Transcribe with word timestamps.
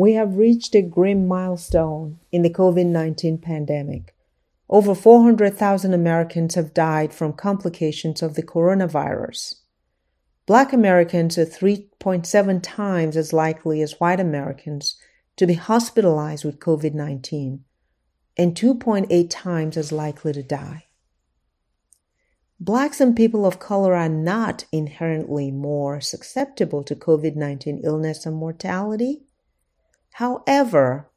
We 0.00 0.14
have 0.14 0.38
reached 0.38 0.74
a 0.74 0.80
grim 0.80 1.28
milestone 1.28 2.20
in 2.32 2.40
the 2.40 2.48
COVID 2.48 2.86
19 2.86 3.36
pandemic. 3.36 4.14
Over 4.66 4.94
400,000 4.94 5.92
Americans 5.92 6.54
have 6.54 6.72
died 6.72 7.12
from 7.12 7.34
complications 7.34 8.22
of 8.22 8.32
the 8.32 8.42
coronavirus. 8.42 9.56
Black 10.46 10.72
Americans 10.72 11.36
are 11.36 11.44
3.7 11.44 12.60
times 12.62 13.14
as 13.14 13.34
likely 13.34 13.82
as 13.82 14.00
white 14.00 14.20
Americans 14.20 14.96
to 15.36 15.46
be 15.46 15.52
hospitalized 15.52 16.46
with 16.46 16.60
COVID 16.60 16.94
19 16.94 17.62
and 18.38 18.54
2.8 18.54 19.26
times 19.28 19.76
as 19.76 19.92
likely 19.92 20.32
to 20.32 20.42
die. 20.42 20.86
Blacks 22.58 23.02
and 23.02 23.14
people 23.14 23.44
of 23.44 23.58
color 23.58 23.94
are 23.94 24.08
not 24.08 24.64
inherently 24.72 25.50
more 25.50 26.00
susceptible 26.00 26.82
to 26.84 26.96
COVID 26.96 27.36
19 27.36 27.82
illness 27.84 28.24
and 28.24 28.36
mortality. 28.36 29.26
However, 30.14 31.10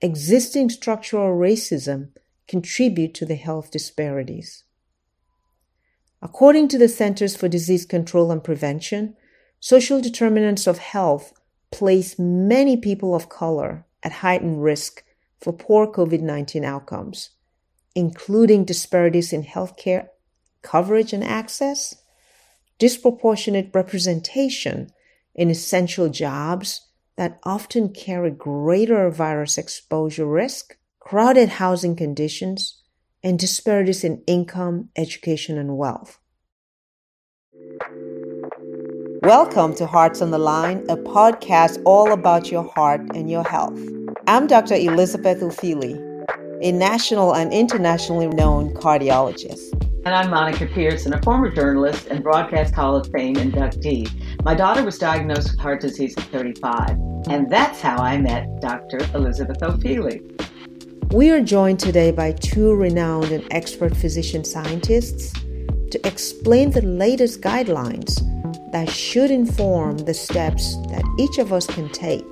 existing 0.00 0.70
structural 0.70 1.36
racism 1.36 2.10
contribute 2.46 3.14
to 3.14 3.26
the 3.26 3.34
health 3.34 3.70
disparities. 3.70 4.64
According 6.22 6.68
to 6.68 6.78
the 6.78 6.88
Centers 6.88 7.36
for 7.36 7.48
Disease 7.48 7.84
Control 7.84 8.30
and 8.32 8.42
Prevention, 8.42 9.16
social 9.60 10.00
determinants 10.00 10.66
of 10.66 10.78
health 10.78 11.32
place 11.70 12.18
many 12.18 12.76
people 12.76 13.14
of 13.14 13.28
color 13.28 13.86
at 14.02 14.12
heightened 14.12 14.62
risk 14.62 15.04
for 15.40 15.52
poor 15.52 15.86
COVID 15.86 16.20
19 16.20 16.64
outcomes, 16.64 17.30
including 17.94 18.64
disparities 18.64 19.32
in 19.32 19.44
healthcare 19.44 20.08
coverage 20.62 21.12
and 21.12 21.22
access, 21.22 22.02
disproportionate 22.78 23.70
representation 23.72 24.90
in 25.34 25.50
essential 25.50 26.08
jobs 26.08 26.87
that 27.18 27.40
often 27.42 27.88
carry 27.88 28.30
greater 28.30 29.10
virus 29.10 29.58
exposure 29.58 30.24
risk, 30.24 30.78
crowded 31.00 31.48
housing 31.48 31.96
conditions, 31.96 32.80
and 33.24 33.40
disparities 33.40 34.04
in 34.04 34.22
income, 34.28 34.88
education, 34.96 35.58
and 35.58 35.76
wealth. 35.76 36.20
Welcome 39.22 39.74
to 39.74 39.86
Hearts 39.86 40.22
on 40.22 40.30
the 40.30 40.38
Line, 40.38 40.86
a 40.88 40.96
podcast 40.96 41.82
all 41.84 42.12
about 42.12 42.52
your 42.52 42.62
heart 42.62 43.00
and 43.16 43.28
your 43.28 43.42
health. 43.42 43.76
I'm 44.28 44.46
Dr. 44.46 44.76
Elizabeth 44.76 45.40
Ofili, 45.40 45.98
a 46.62 46.70
national 46.70 47.34
and 47.34 47.52
internationally 47.52 48.28
known 48.28 48.72
cardiologist. 48.74 49.74
And 50.04 50.14
I'm 50.14 50.30
Monica 50.30 50.66
Pearson, 50.66 51.12
a 51.12 51.20
former 51.22 51.50
journalist 51.50 52.06
and 52.06 52.22
Broadcast 52.22 52.74
Hall 52.74 52.96
of 52.96 53.10
Fame 53.10 53.34
inductee. 53.34 54.08
My 54.44 54.54
daughter 54.54 54.84
was 54.84 54.96
diagnosed 54.98 55.50
with 55.50 55.60
heart 55.60 55.80
disease 55.80 56.16
at 56.16 56.24
35, 56.24 57.07
and 57.28 57.50
that's 57.50 57.80
how 57.80 57.96
I 57.96 58.18
met 58.18 58.60
Dr. 58.60 58.98
Elizabeth 59.14 59.58
Ofili. 59.60 60.22
We 61.12 61.30
are 61.30 61.40
joined 61.40 61.80
today 61.80 62.10
by 62.10 62.32
two 62.32 62.74
renowned 62.74 63.32
and 63.32 63.46
expert 63.50 63.96
physician 63.96 64.44
scientists 64.44 65.32
to 65.90 66.00
explain 66.06 66.70
the 66.70 66.82
latest 66.82 67.40
guidelines 67.40 68.20
that 68.72 68.90
should 68.90 69.30
inform 69.30 69.98
the 69.98 70.14
steps 70.14 70.76
that 70.88 71.02
each 71.18 71.38
of 71.38 71.52
us 71.52 71.66
can 71.66 71.88
take 71.90 72.24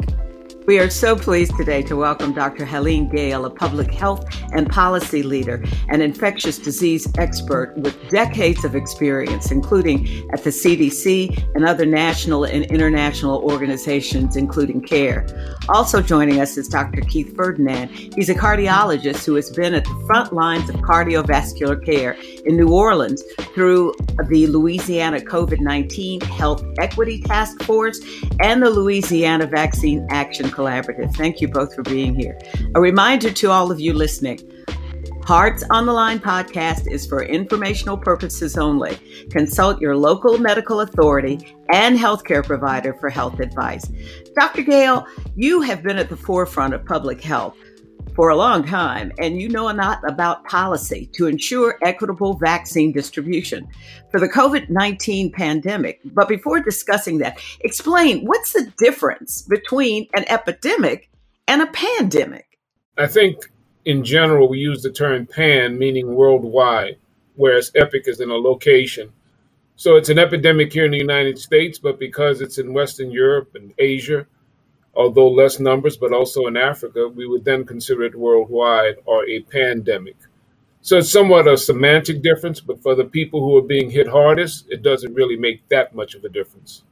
we 0.66 0.80
are 0.80 0.90
so 0.90 1.14
pleased 1.14 1.56
today 1.56 1.80
to 1.80 1.94
welcome 1.94 2.32
Dr. 2.32 2.64
Helene 2.64 3.08
Gayle, 3.08 3.44
a 3.44 3.50
public 3.50 3.92
health 3.92 4.26
and 4.52 4.68
policy 4.68 5.22
leader 5.22 5.62
and 5.88 6.02
infectious 6.02 6.58
disease 6.58 7.06
expert 7.18 7.72
with 7.76 7.96
decades 8.08 8.64
of 8.64 8.74
experience, 8.74 9.52
including 9.52 10.08
at 10.32 10.42
the 10.42 10.50
CDC 10.50 11.54
and 11.54 11.64
other 11.64 11.86
national 11.86 12.44
and 12.44 12.64
international 12.64 13.42
organizations, 13.42 14.36
including 14.36 14.82
CARE. 14.82 15.24
Also 15.68 16.02
joining 16.02 16.40
us 16.40 16.56
is 16.56 16.66
Dr. 16.66 17.00
Keith 17.02 17.36
Ferdinand. 17.36 17.88
He's 18.16 18.28
a 18.28 18.34
cardiologist 18.34 19.24
who 19.24 19.36
has 19.36 19.50
been 19.50 19.72
at 19.72 19.84
the 19.84 20.04
front 20.06 20.32
lines 20.32 20.68
of 20.68 20.74
cardiovascular 20.76 21.84
care 21.84 22.16
in 22.44 22.56
New 22.56 22.72
Orleans 22.72 23.22
through 23.54 23.94
the 24.28 24.48
Louisiana 24.48 25.20
COVID 25.20 25.60
19 25.60 26.22
Health 26.22 26.64
Equity 26.78 27.20
Task 27.22 27.62
Force 27.62 28.00
and 28.40 28.60
the 28.60 28.70
Louisiana 28.70 29.46
Vaccine 29.46 30.04
Action 30.10 30.50
Collaborative. 30.56 31.14
Thank 31.14 31.40
you 31.40 31.48
both 31.48 31.74
for 31.74 31.82
being 31.82 32.14
here. 32.14 32.38
A 32.74 32.80
reminder 32.80 33.30
to 33.30 33.50
all 33.50 33.70
of 33.70 33.78
you 33.78 33.92
listening 33.92 34.40
Hearts 35.26 35.64
on 35.70 35.86
the 35.86 35.92
Line 35.92 36.20
podcast 36.20 36.88
is 36.88 37.04
for 37.04 37.20
informational 37.20 37.98
purposes 37.98 38.56
only. 38.56 38.96
Consult 39.30 39.80
your 39.80 39.96
local 39.96 40.38
medical 40.38 40.82
authority 40.82 41.52
and 41.72 41.98
healthcare 41.98 42.44
provider 42.44 42.94
for 43.00 43.10
health 43.10 43.40
advice. 43.40 43.90
Dr. 44.38 44.62
Gayle, 44.62 45.04
you 45.34 45.62
have 45.62 45.82
been 45.82 45.98
at 45.98 46.08
the 46.08 46.16
forefront 46.16 46.74
of 46.74 46.84
public 46.84 47.20
health 47.20 47.56
for 48.16 48.30
a 48.30 48.36
long 48.36 48.64
time, 48.64 49.12
and 49.18 49.40
you 49.40 49.48
know 49.50 49.70
a 49.70 49.74
lot 49.74 50.00
about 50.08 50.42
policy 50.46 51.08
to 51.12 51.26
ensure 51.26 51.78
equitable 51.82 52.32
vaccine 52.32 52.90
distribution 52.90 53.68
for 54.10 54.18
the 54.18 54.28
COVID 54.28 54.70
19 54.70 55.30
pandemic. 55.30 56.00
But 56.06 56.26
before 56.26 56.60
discussing 56.60 57.18
that, 57.18 57.38
explain 57.60 58.24
what's 58.24 58.54
the 58.54 58.72
difference 58.78 59.42
between 59.42 60.08
an 60.14 60.24
epidemic 60.28 61.10
and 61.46 61.60
a 61.60 61.66
pandemic? 61.66 62.58
I 62.96 63.06
think 63.06 63.50
in 63.84 64.02
general, 64.02 64.48
we 64.48 64.58
use 64.58 64.82
the 64.82 64.90
term 64.90 65.26
pan, 65.26 65.78
meaning 65.78 66.14
worldwide, 66.14 66.96
whereas 67.34 67.70
epic 67.74 68.04
is 68.06 68.20
in 68.20 68.30
a 68.30 68.34
location. 68.34 69.12
So 69.76 69.96
it's 69.96 70.08
an 70.08 70.18
epidemic 70.18 70.72
here 70.72 70.86
in 70.86 70.92
the 70.92 70.96
United 70.96 71.38
States, 71.38 71.78
but 71.78 71.98
because 71.98 72.40
it's 72.40 72.56
in 72.56 72.72
Western 72.72 73.10
Europe 73.10 73.50
and 73.54 73.74
Asia, 73.76 74.26
although 74.96 75.28
less 75.28 75.60
numbers, 75.60 75.96
but 75.96 76.12
also 76.12 76.46
in 76.46 76.56
Africa, 76.56 77.08
we 77.08 77.26
would 77.26 77.44
then 77.44 77.64
consider 77.64 78.04
it 78.04 78.14
worldwide 78.14 78.96
or 79.04 79.26
a 79.28 79.40
pandemic. 79.42 80.16
So 80.80 80.98
it's 80.98 81.10
somewhat 81.10 81.48
a 81.48 81.56
semantic 81.56 82.22
difference, 82.22 82.60
but 82.60 82.80
for 82.80 82.94
the 82.94 83.04
people 83.04 83.40
who 83.40 83.56
are 83.56 83.62
being 83.66 83.90
hit 83.90 84.06
hardest, 84.06 84.66
it 84.68 84.82
doesn't 84.82 85.14
really 85.14 85.36
make 85.36 85.68
that 85.68 85.94
much 85.94 86.14
of 86.14 86.24
a 86.24 86.28
difference. 86.28 86.84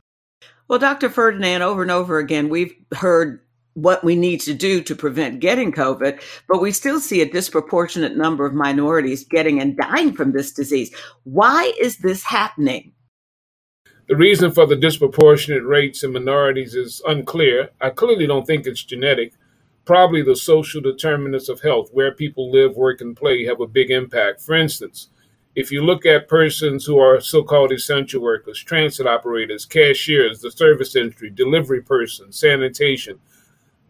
Well, 0.67 0.79
Dr. 0.79 1.11
Ferdinand, 1.11 1.63
over 1.63 1.83
and 1.83 1.91
over 1.91 2.19
again, 2.19 2.49
we've 2.49 2.75
heard 2.97 3.41
what 3.75 4.03
we 4.03 4.17
need 4.17 4.41
to 4.41 4.55
do 4.55 4.81
to 4.83 4.95
prevent 4.95 5.41
getting 5.41 5.73
COVID, 5.73 6.23
but 6.49 6.61
we 6.61 6.73
still 6.73 7.01
see 7.01 7.21
a 7.21 7.31
disproportionate 7.31 8.17
number 8.17 8.47
of 8.47 8.55
minorities 8.55 9.25
getting 9.25 9.61
and 9.61 9.77
dying 9.77 10.13
from 10.15 10.33
this 10.33 10.53
disease. 10.53 10.95
Why 11.25 11.73
is 11.81 11.99
this 11.99 12.25
happening? 12.25 12.94
The 14.07 14.17
reason 14.17 14.51
for 14.51 14.67
the 14.67 14.77
disproportionate 14.77 15.65
rates 15.65 16.05
in 16.05 16.13
minorities 16.13 16.75
is 16.75 17.01
unclear. 17.07 17.71
I 17.81 17.89
clearly 17.89 18.27
don't 18.27 18.47
think 18.47 18.67
it's 18.67 18.85
genetic. 18.85 19.33
Probably 19.87 20.21
the 20.21 20.37
social 20.37 20.83
determinants 20.83 21.49
of 21.49 21.63
health, 21.63 21.89
where 21.91 22.13
people 22.13 22.51
live, 22.51 22.77
work, 22.77 23.01
and 23.01 23.17
play, 23.17 23.47
have 23.47 23.63
a 23.63 23.67
big 23.67 23.91
impact. 23.91 24.43
For 24.43 24.55
instance, 24.55 25.09
if 25.57 25.73
you 25.73 25.83
look 25.83 26.05
at 26.05 26.29
persons 26.29 26.85
who 26.85 26.99
are 26.99 27.19
so 27.19 27.43
called 27.43 27.73
essential 27.73 28.21
workers, 28.21 28.63
transit 28.63 29.07
operators, 29.07 29.65
cashiers, 29.65 30.41
the 30.41 30.51
service 30.51 30.95
industry, 30.97 31.31
delivery 31.31 31.81
persons, 31.81 32.39
sanitation, 32.39 33.19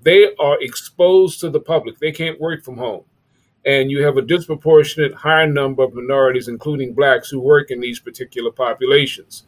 they 0.02 0.32
are 0.36 0.62
exposed 0.62 1.40
to 1.40 1.50
the 1.50 1.58
public. 1.58 1.98
They 1.98 2.12
can't 2.12 2.40
work 2.40 2.62
from 2.62 2.76
home. 2.76 3.02
And 3.66 3.90
you 3.90 4.04
have 4.04 4.16
a 4.16 4.22
disproportionate 4.22 5.14
higher 5.14 5.48
number 5.48 5.82
of 5.82 5.92
minorities, 5.92 6.46
including 6.46 6.94
blacks, 6.94 7.30
who 7.30 7.40
work 7.40 7.72
in 7.72 7.80
these 7.80 7.98
particular 7.98 8.52
populations. 8.52 9.44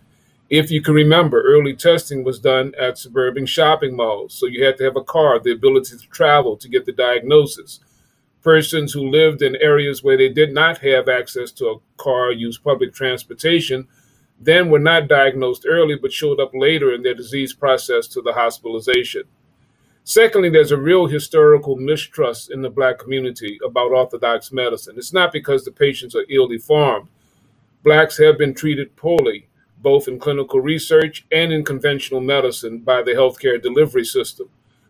If 0.48 0.70
you 0.70 0.80
can 0.80 0.94
remember, 0.94 1.42
early 1.42 1.74
testing 1.74 2.22
was 2.22 2.38
done 2.38 2.72
at 2.78 2.98
suburban 2.98 3.46
shopping 3.46 3.96
malls. 3.96 4.34
So 4.34 4.46
you 4.46 4.64
had 4.64 4.76
to 4.78 4.84
have 4.84 4.96
a 4.96 5.02
car, 5.02 5.40
the 5.40 5.52
ability 5.52 5.96
to 5.98 6.08
travel 6.08 6.56
to 6.56 6.68
get 6.68 6.86
the 6.86 6.92
diagnosis. 6.92 7.80
Persons 8.42 8.92
who 8.92 9.10
lived 9.10 9.42
in 9.42 9.56
areas 9.56 10.04
where 10.04 10.16
they 10.16 10.28
did 10.28 10.54
not 10.54 10.78
have 10.78 11.08
access 11.08 11.50
to 11.52 11.66
a 11.66 11.78
car, 11.96 12.30
used 12.30 12.62
public 12.62 12.94
transportation, 12.94 13.88
then 14.38 14.70
were 14.70 14.78
not 14.78 15.08
diagnosed 15.08 15.66
early 15.68 15.96
but 15.96 16.12
showed 16.12 16.38
up 16.38 16.52
later 16.54 16.94
in 16.94 17.02
their 17.02 17.14
disease 17.14 17.52
process 17.52 18.06
to 18.06 18.22
the 18.22 18.32
hospitalization. 18.32 19.24
Secondly, 20.04 20.48
there's 20.48 20.70
a 20.70 20.76
real 20.76 21.08
historical 21.08 21.74
mistrust 21.74 22.52
in 22.52 22.62
the 22.62 22.70
black 22.70 23.00
community 23.00 23.58
about 23.66 23.90
orthodox 23.90 24.52
medicine. 24.52 24.94
It's 24.96 25.12
not 25.12 25.32
because 25.32 25.64
the 25.64 25.72
patients 25.72 26.14
are 26.14 26.24
ill 26.28 26.52
informed. 26.52 27.08
Blacks 27.82 28.16
have 28.18 28.38
been 28.38 28.54
treated 28.54 28.94
poorly 28.94 29.48
both 29.80 30.08
in 30.08 30.18
clinical 30.18 30.60
research 30.60 31.26
and 31.30 31.52
in 31.52 31.64
conventional 31.64 32.20
medicine 32.20 32.78
by 32.78 33.02
the 33.02 33.12
healthcare 33.12 33.60
delivery 33.60 34.04
system. 34.04 34.48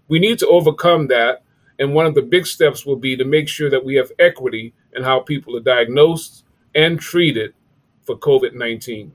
We 0.09 0.19
need 0.19 0.39
to 0.39 0.47
overcome 0.47 1.09
that, 1.09 1.43
and 1.79 1.95
one 1.95 2.07
of 2.07 2.15
the 2.15 2.23
big 2.23 2.47
steps 2.47 2.87
will 2.87 2.97
be 2.97 3.17
to 3.17 3.25
make 3.25 3.49
sure 3.49 3.69
that 3.71 3.85
we 3.85 3.97
have 3.97 4.13
equity 4.19 4.73
in 4.95 5.03
how 5.03 5.21
people 5.21 5.57
are 5.57 5.61
diagnosed 5.61 6.45
and 6.75 7.01
treated 7.01 7.55
for 8.03 8.17
COVID 8.17 8.55
19. 8.55 9.13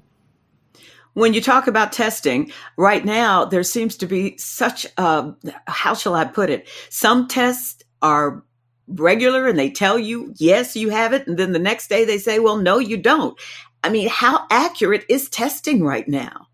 When 1.13 1.33
you 1.33 1.41
talk 1.41 1.67
about 1.67 1.91
testing, 1.91 2.51
right 2.77 3.03
now 3.03 3.45
there 3.45 3.63
seems 3.63 3.97
to 3.97 4.05
be 4.05 4.37
such 4.37 4.85
a, 4.97 5.33
how 5.67 5.93
shall 5.93 6.15
I 6.15 6.25
put 6.25 6.49
it? 6.49 6.69
Some 6.89 7.27
tests 7.27 7.83
are 8.01 8.43
regular 8.87 9.47
and 9.47 9.59
they 9.59 9.69
tell 9.69 9.99
you, 9.99 10.33
yes, 10.37 10.75
you 10.75 10.89
have 10.89 11.13
it. 11.13 11.27
And 11.27 11.37
then 11.37 11.51
the 11.51 11.59
next 11.59 11.89
day 11.89 12.05
they 12.05 12.17
say, 12.17 12.39
well, 12.39 12.57
no, 12.57 12.79
you 12.79 12.97
don't. 12.97 13.37
I 13.83 13.89
mean, 13.89 14.09
how 14.09 14.45
accurate 14.49 15.05
is 15.09 15.29
testing 15.29 15.83
right 15.83 16.07
now? 16.07 16.47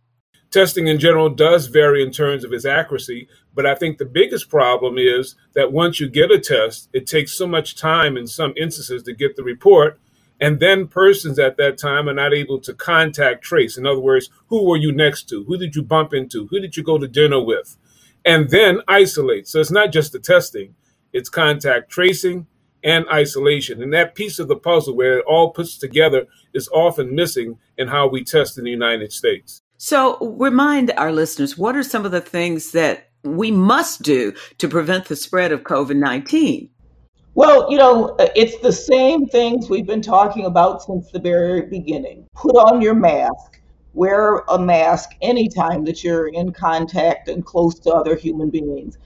Testing 0.49 0.87
in 0.87 0.97
general 0.97 1.29
does 1.29 1.67
vary 1.67 2.01
in 2.01 2.11
terms 2.11 2.45
of 2.45 2.53
its 2.53 2.63
accuracy, 2.65 3.27
but 3.53 3.65
I 3.65 3.75
think 3.75 3.97
the 3.97 4.05
biggest 4.05 4.49
problem 4.49 4.97
is 4.97 5.35
that 5.53 5.73
once 5.73 5.99
you 5.99 6.07
get 6.07 6.31
a 6.31 6.39
test, 6.39 6.87
it 6.93 7.05
takes 7.05 7.33
so 7.33 7.45
much 7.45 7.75
time 7.75 8.15
in 8.15 8.27
some 8.27 8.53
instances 8.55 9.03
to 9.03 9.13
get 9.13 9.35
the 9.35 9.43
report, 9.43 9.99
and 10.39 10.59
then 10.61 10.87
persons 10.87 11.37
at 11.37 11.57
that 11.57 11.77
time 11.77 12.07
are 12.07 12.13
not 12.13 12.33
able 12.33 12.59
to 12.61 12.73
contact 12.73 13.43
trace. 13.43 13.77
In 13.77 13.85
other 13.85 13.99
words, 13.99 14.29
who 14.47 14.63
were 14.63 14.77
you 14.77 14.93
next 14.93 15.27
to? 15.29 15.43
Who 15.43 15.57
did 15.57 15.75
you 15.75 15.83
bump 15.83 16.13
into? 16.13 16.47
Who 16.47 16.61
did 16.61 16.77
you 16.77 16.83
go 16.83 16.97
to 16.97 17.07
dinner 17.07 17.43
with? 17.43 17.75
And 18.23 18.49
then 18.49 18.81
isolate. 18.87 19.47
So 19.47 19.59
it's 19.59 19.71
not 19.71 19.91
just 19.91 20.13
the 20.13 20.19
testing, 20.19 20.75
it's 21.11 21.29
contact 21.29 21.89
tracing 21.89 22.47
and 22.83 23.05
isolation. 23.11 23.81
And 23.81 23.93
that 23.93 24.15
piece 24.15 24.39
of 24.39 24.47
the 24.47 24.55
puzzle 24.55 24.95
where 24.95 25.19
it 25.19 25.25
all 25.27 25.51
puts 25.51 25.77
together 25.77 26.25
is 26.53 26.69
often 26.69 27.15
missing 27.15 27.57
in 27.77 27.87
how 27.87 28.07
we 28.07 28.23
test 28.23 28.57
in 28.57 28.63
the 28.63 28.71
United 28.71 29.11
States. 29.11 29.61
So, 29.77 30.17
remind 30.37 30.91
our 30.97 31.11
listeners 31.11 31.57
what 31.57 31.75
are 31.75 31.83
some 31.83 32.05
of 32.05 32.11
the 32.11 32.21
things 32.21 32.71
that 32.71 33.09
we 33.23 33.51
must 33.51 34.01
do 34.01 34.33
to 34.57 34.67
prevent 34.67 35.05
the 35.05 35.15
spread 35.15 35.51
of 35.51 35.63
COVID 35.63 35.95
19? 35.95 36.69
Well, 37.35 37.71
you 37.71 37.77
know, 37.77 38.15
it's 38.35 38.57
the 38.61 38.73
same 38.73 39.27
things 39.27 39.69
we've 39.69 39.85
been 39.85 40.01
talking 40.01 40.45
about 40.45 40.81
since 40.81 41.11
the 41.11 41.19
very 41.19 41.61
beginning. 41.61 42.25
Put 42.33 42.55
on 42.55 42.81
your 42.81 42.95
mask, 42.95 43.61
wear 43.93 44.39
a 44.49 44.57
mask 44.57 45.11
anytime 45.21 45.85
that 45.85 46.03
you're 46.03 46.29
in 46.29 46.51
contact 46.51 47.27
and 47.29 47.45
close 47.45 47.77
to 47.81 47.91
other 47.91 48.15
human 48.15 48.49
beings. 48.49 48.97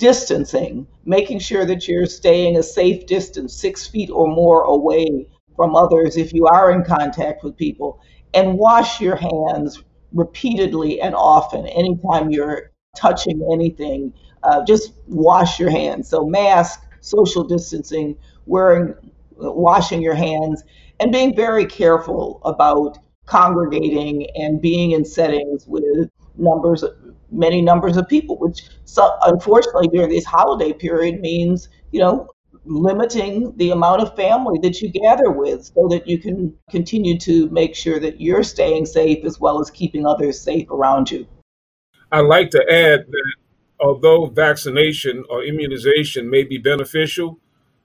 Distancing, 0.00 0.86
making 1.04 1.40
sure 1.40 1.66
that 1.66 1.86
you're 1.86 2.06
staying 2.06 2.56
a 2.56 2.62
safe 2.62 3.04
distance, 3.04 3.52
six 3.54 3.86
feet 3.86 4.08
or 4.10 4.26
more 4.26 4.62
away 4.62 5.26
from 5.54 5.76
others 5.76 6.16
if 6.16 6.32
you 6.32 6.46
are 6.46 6.72
in 6.72 6.82
contact 6.82 7.44
with 7.44 7.54
people, 7.54 8.00
and 8.32 8.56
wash 8.56 8.98
your 8.98 9.16
hands 9.16 9.84
repeatedly 10.14 11.02
and 11.02 11.14
often. 11.14 11.66
Anytime 11.66 12.30
you're 12.30 12.72
touching 12.96 13.46
anything, 13.52 14.14
uh, 14.42 14.64
just 14.64 14.94
wash 15.06 15.60
your 15.60 15.70
hands. 15.70 16.08
So, 16.08 16.24
mask, 16.24 16.82
social 17.02 17.44
distancing, 17.44 18.16
wearing, 18.46 18.94
washing 19.36 20.00
your 20.00 20.14
hands, 20.14 20.64
and 20.98 21.12
being 21.12 21.36
very 21.36 21.66
careful 21.66 22.40
about 22.46 22.98
congregating 23.26 24.26
and 24.34 24.62
being 24.62 24.92
in 24.92 25.04
settings 25.04 25.66
with 25.66 26.08
numbers, 26.38 26.84
many 27.30 27.62
numbers 27.62 27.96
of 27.96 28.08
people, 28.08 28.38
which 28.38 28.62
so, 28.84 29.16
unfortunately 29.22 29.88
during 29.88 30.10
this 30.10 30.24
holiday 30.24 30.72
period 30.72 31.20
means, 31.20 31.68
you 31.92 32.00
know, 32.00 32.28
limiting 32.64 33.56
the 33.56 33.70
amount 33.70 34.02
of 34.02 34.14
family 34.16 34.58
that 34.62 34.80
you 34.80 34.90
gather 34.90 35.30
with 35.30 35.64
so 35.64 35.88
that 35.88 36.06
you 36.06 36.18
can 36.18 36.54
continue 36.70 37.18
to 37.18 37.48
make 37.50 37.74
sure 37.74 37.98
that 37.98 38.20
you're 38.20 38.42
staying 38.42 38.84
safe 38.84 39.24
as 39.24 39.40
well 39.40 39.60
as 39.60 39.70
keeping 39.70 40.06
others 40.06 40.40
safe 40.40 40.70
around 40.70 41.10
you. 41.10 41.26
I'd 42.12 42.20
like 42.20 42.50
to 42.50 42.60
add 42.70 43.06
that 43.06 43.34
although 43.80 44.26
vaccination 44.26 45.24
or 45.30 45.42
immunization 45.44 46.28
may 46.28 46.44
be 46.44 46.58
beneficial, 46.58 47.38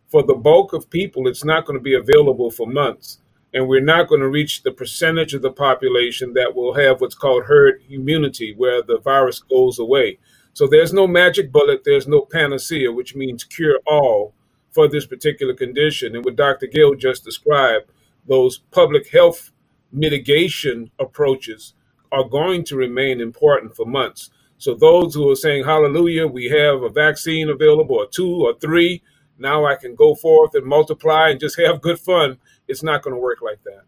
for 0.09 0.23
the 0.23 0.33
bulk 0.33 0.73
of 0.73 0.89
people, 0.89 1.27
it's 1.27 1.43
not 1.43 1.65
going 1.65 1.77
to 1.77 1.83
be 1.83 1.95
available 1.95 2.51
for 2.51 2.67
months. 2.67 3.19
And 3.55 3.69
we're 3.69 3.81
not 3.81 4.09
going 4.09 4.21
to 4.21 4.29
reach 4.29 4.63
the 4.63 4.73
percentage 4.73 5.33
of 5.33 5.41
the 5.41 5.51
population 5.51 6.33
that 6.35 6.55
will 6.55 6.75
have 6.75 7.01
what's 7.01 7.15
called 7.15 7.45
herd 7.45 7.81
immunity, 7.89 8.53
where 8.55 8.83
the 8.83 8.99
virus 8.99 9.39
goes 9.39 9.79
away. 9.79 10.19
So 10.53 10.67
there's 10.67 10.93
no 10.93 11.07
magic 11.07 11.53
bullet, 11.53 11.83
there's 11.85 12.07
no 12.07 12.21
panacea, 12.21 12.91
which 12.91 13.15
means 13.15 13.45
cure 13.45 13.79
all 13.87 14.35
for 14.71 14.89
this 14.89 15.07
particular 15.07 15.55
condition. 15.55 16.15
And 16.15 16.25
what 16.25 16.37
Dr. 16.37 16.67
Gayle 16.67 16.95
just 16.95 17.25
described, 17.25 17.91
those 18.27 18.59
public 18.71 19.09
health 19.09 19.53
mitigation 19.91 20.91
approaches 20.99 21.75
are 22.11 22.25
going 22.29 22.65
to 22.65 22.77
remain 22.77 23.21
important 23.21 23.75
for 23.75 23.87
months. 23.87 24.31
So 24.59 24.75
those 24.75 25.15
who 25.15 25.31
are 25.31 25.35
saying, 25.35 25.65
hallelujah, 25.65 26.27
we 26.27 26.49
have 26.49 26.83
a 26.83 26.89
vaccine 26.89 27.49
available, 27.49 27.97
or 27.97 28.07
two 28.07 28.45
or 28.45 28.55
three, 28.59 29.03
now 29.39 29.65
I 29.65 29.75
can 29.75 29.95
go 29.95 30.15
forth 30.15 30.55
and 30.55 30.65
multiply 30.65 31.29
and 31.31 31.39
just 31.39 31.59
have 31.59 31.81
good 31.81 31.99
fun. 31.99 32.37
It's 32.67 32.83
not 32.83 33.01
going 33.01 33.15
to 33.15 33.19
work 33.19 33.39
like 33.41 33.63
that. 33.63 33.83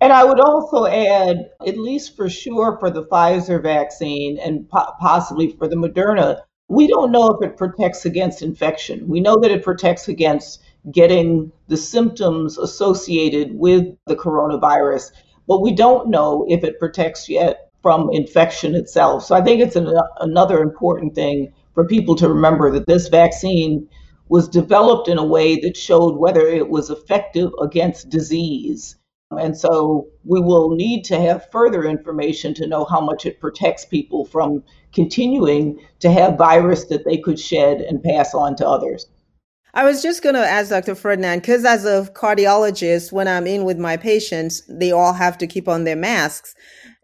And 0.00 0.12
I 0.12 0.24
would 0.24 0.40
also 0.40 0.86
add, 0.86 1.50
at 1.66 1.78
least 1.78 2.16
for 2.16 2.28
sure 2.28 2.76
for 2.78 2.90
the 2.90 3.04
Pfizer 3.04 3.62
vaccine 3.62 4.38
and 4.38 4.68
po- 4.68 4.92
possibly 5.00 5.52
for 5.52 5.68
the 5.68 5.76
Moderna, 5.76 6.40
we 6.68 6.86
don't 6.86 7.12
know 7.12 7.30
if 7.30 7.42
it 7.48 7.56
protects 7.56 8.04
against 8.04 8.42
infection. 8.42 9.08
We 9.08 9.20
know 9.20 9.36
that 9.40 9.50
it 9.50 9.62
protects 9.62 10.08
against 10.08 10.62
getting 10.92 11.50
the 11.68 11.76
symptoms 11.76 12.58
associated 12.58 13.56
with 13.56 13.84
the 14.06 14.16
coronavirus, 14.16 15.12
but 15.48 15.62
we 15.62 15.72
don't 15.72 16.08
know 16.08 16.44
if 16.48 16.62
it 16.64 16.78
protects 16.78 17.28
yet 17.28 17.70
from 17.82 18.10
infection 18.12 18.74
itself. 18.74 19.24
So 19.24 19.34
I 19.34 19.42
think 19.42 19.60
it's 19.60 19.76
an, 19.76 19.94
another 20.20 20.60
important 20.60 21.14
thing 21.14 21.52
for 21.74 21.86
people 21.86 22.16
to 22.16 22.28
remember 22.28 22.70
that 22.72 22.86
this 22.86 23.08
vaccine 23.08 23.88
was 24.28 24.48
developed 24.48 25.08
in 25.08 25.18
a 25.18 25.24
way 25.24 25.56
that 25.60 25.76
showed 25.76 26.16
whether 26.16 26.46
it 26.46 26.68
was 26.68 26.90
effective 26.90 27.50
against 27.60 28.10
disease. 28.10 28.96
And 29.30 29.56
so 29.56 30.06
we 30.24 30.40
will 30.40 30.74
need 30.74 31.04
to 31.06 31.20
have 31.20 31.50
further 31.50 31.84
information 31.84 32.54
to 32.54 32.66
know 32.66 32.84
how 32.84 33.00
much 33.00 33.26
it 33.26 33.40
protects 33.40 33.84
people 33.84 34.24
from 34.24 34.62
continuing 34.94 35.80
to 36.00 36.10
have 36.10 36.38
virus 36.38 36.84
that 36.86 37.04
they 37.04 37.18
could 37.18 37.38
shed 37.38 37.80
and 37.80 38.02
pass 38.02 38.34
on 38.34 38.56
to 38.56 38.68
others. 38.68 39.06
I 39.74 39.84
was 39.84 40.00
just 40.02 40.22
going 40.22 40.36
to 40.36 40.46
ask 40.46 40.70
Dr. 40.70 40.94
Ferdinand, 40.94 41.40
because 41.40 41.64
as 41.66 41.84
a 41.84 42.10
cardiologist, 42.14 43.12
when 43.12 43.28
I'm 43.28 43.46
in 43.46 43.64
with 43.64 43.78
my 43.78 43.98
patients, 43.98 44.62
they 44.70 44.90
all 44.90 45.12
have 45.12 45.36
to 45.38 45.46
keep 45.46 45.68
on 45.68 45.84
their 45.84 45.96
masks. 45.96 46.54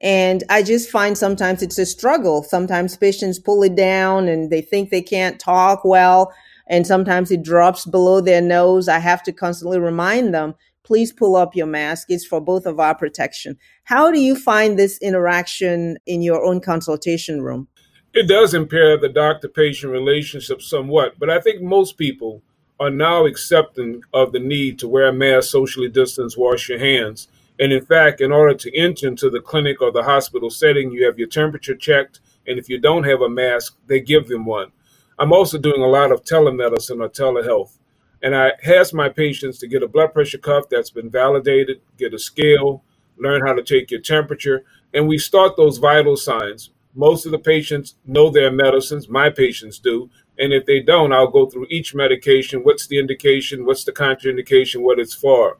And 0.01 0.43
I 0.49 0.63
just 0.63 0.91
find 0.91 1.19
sometimes 1.19 1.63
it's 1.63 1.79
a 1.79 1.85
struggle. 1.85 2.43
Sometimes 2.43 2.97
patients 2.97 3.39
pull 3.39 3.63
it 3.63 3.75
down 3.75 4.27
and 4.27 4.51
they 4.51 4.63
think 4.63 4.89
they 4.89 5.03
can't 5.03 5.39
talk 5.39 5.85
well. 5.85 6.33
And 6.69 6.87
sometimes 6.87 7.31
it 7.31 7.43
drops 7.43 7.87
below 7.87 8.21
their 8.21 8.41
nose. 8.41 8.89
I 8.89 8.99
have 8.99 9.23
to 9.25 9.33
constantly 9.33 9.79
remind 9.79 10.35
them 10.35 10.55
please 10.85 11.13
pull 11.13 11.37
up 11.37 11.55
your 11.55 11.67
mask. 11.67 12.09
It's 12.11 12.27
for 12.27 12.41
both 12.41 12.67
of 12.67 12.81
our 12.81 12.95
protection. 12.95 13.57
How 13.85 14.11
do 14.11 14.21
you 14.21 14.35
find 14.37 14.79
this 14.79 14.99
interaction 14.99 15.97
in 16.07 16.23
your 16.23 16.45
own 16.45 16.61
consultation 16.61 17.43
room? 17.43 17.69
It 18.15 18.29
does 18.29 18.53
impair 18.53 18.99
the 18.99 19.09
doctor 19.09 19.49
patient 19.49 19.93
relationship 19.93 20.61
somewhat, 20.61 21.19
but 21.19 21.31
I 21.31 21.41
think 21.41 21.63
most 21.63 21.97
people 21.97 22.43
are 22.79 22.91
now 22.91 23.27
accepting 23.27 24.03
of 24.13 24.33
the 24.33 24.39
need 24.39 24.79
to 24.81 24.89
wear 24.89 25.09
a 25.09 25.13
mask, 25.13 25.51
socially 25.51 25.89
distance, 25.89 26.37
wash 26.37 26.69
your 26.69 26.79
hands. 26.79 27.29
And 27.59 27.73
in 27.73 27.85
fact, 27.85 28.21
in 28.21 28.33
order 28.33 28.55
to 28.55 28.77
enter 28.77 29.07
into 29.07 29.31
the 29.31 29.41
clinic 29.41 29.81
or 29.81 29.93
the 29.93 30.03
hospital 30.03 30.51
setting, 30.51 30.91
you 30.91 31.07
have 31.07 31.19
your 31.19 31.29
temperature 31.29 31.77
checked. 31.77 32.21
And 32.47 32.59
if 32.59 32.69
you 32.69 32.79
don't 32.79 33.05
have 33.05 33.21
a 33.21 33.29
mask, 33.29 33.77
they 33.87 34.01
give 34.01 34.29
them 34.29 34.45
one. 34.45 34.73
I'm 35.23 35.33
also 35.33 35.57
doing 35.57 35.81
a 35.81 35.87
lot 35.87 36.11
of 36.11 36.25
telemedicine 36.25 37.01
or 37.01 37.09
telehealth. 37.09 37.79
And 38.25 38.35
I 38.35 38.55
ask 38.67 38.93
my 38.93 39.09
patients 39.09 39.57
to 39.59 39.69
get 39.69 39.85
a 39.85 39.87
blood 39.87 40.13
pressure 40.13 40.37
cuff 40.37 40.65
that's 40.69 40.91
been 40.91 41.11
validated, 41.11 41.81
get 41.97 42.13
a 42.13 42.19
scale, 42.19 42.83
learn 43.17 43.47
how 43.47 43.53
to 43.53 43.63
take 43.63 43.93
your 43.93 44.01
temperature, 44.01 44.65
and 44.93 45.07
we 45.07 45.19
start 45.19 45.57
those 45.57 45.79
vital 45.79 46.17
signs. 46.17 46.71
Most 46.93 47.25
of 47.25 47.31
the 47.31 47.39
patients 47.39 47.95
know 48.05 48.31
their 48.31 48.51
medicines, 48.51 49.09
my 49.09 49.31
patients 49.31 49.79
do. 49.79 50.11
And 50.41 50.53
if 50.53 50.67
they 50.67 50.81
don't, 50.81 51.13
I'll 51.13 51.31
go 51.31 51.47
through 51.47 51.69
each 51.71 51.95
medication. 51.95 52.65
What's 52.65 52.89
the 52.89 52.99
indication? 52.99 53.65
What's 53.65 53.85
the 53.85 53.93
contraindication? 53.93 54.83
What 54.83 54.99
it's 54.99 55.15
for? 55.15 55.59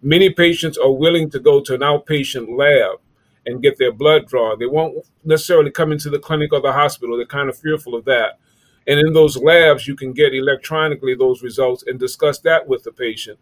Many 0.00 0.30
patients 0.30 0.78
are 0.78 0.90
willing 0.90 1.28
to 1.32 1.38
go 1.38 1.60
to 1.60 1.74
an 1.74 1.80
outpatient 1.80 2.56
lab 2.56 3.00
and 3.44 3.62
get 3.62 3.76
their 3.76 3.92
blood 3.92 4.28
drawn. 4.28 4.58
They 4.58 4.64
won't 4.64 5.04
necessarily 5.22 5.70
come 5.70 5.92
into 5.92 6.08
the 6.08 6.18
clinic 6.18 6.54
or 6.54 6.62
the 6.62 6.72
hospital. 6.72 7.18
They're 7.18 7.26
kind 7.26 7.50
of 7.50 7.58
fearful 7.58 7.94
of 7.94 8.06
that. 8.06 8.38
And 8.86 9.00
in 9.00 9.12
those 9.12 9.36
labs, 9.36 9.86
you 9.86 9.96
can 9.96 10.12
get 10.12 10.34
electronically 10.34 11.14
those 11.14 11.42
results 11.42 11.84
and 11.86 11.98
discuss 11.98 12.38
that 12.40 12.68
with 12.68 12.82
the 12.82 12.92
patient. 12.92 13.38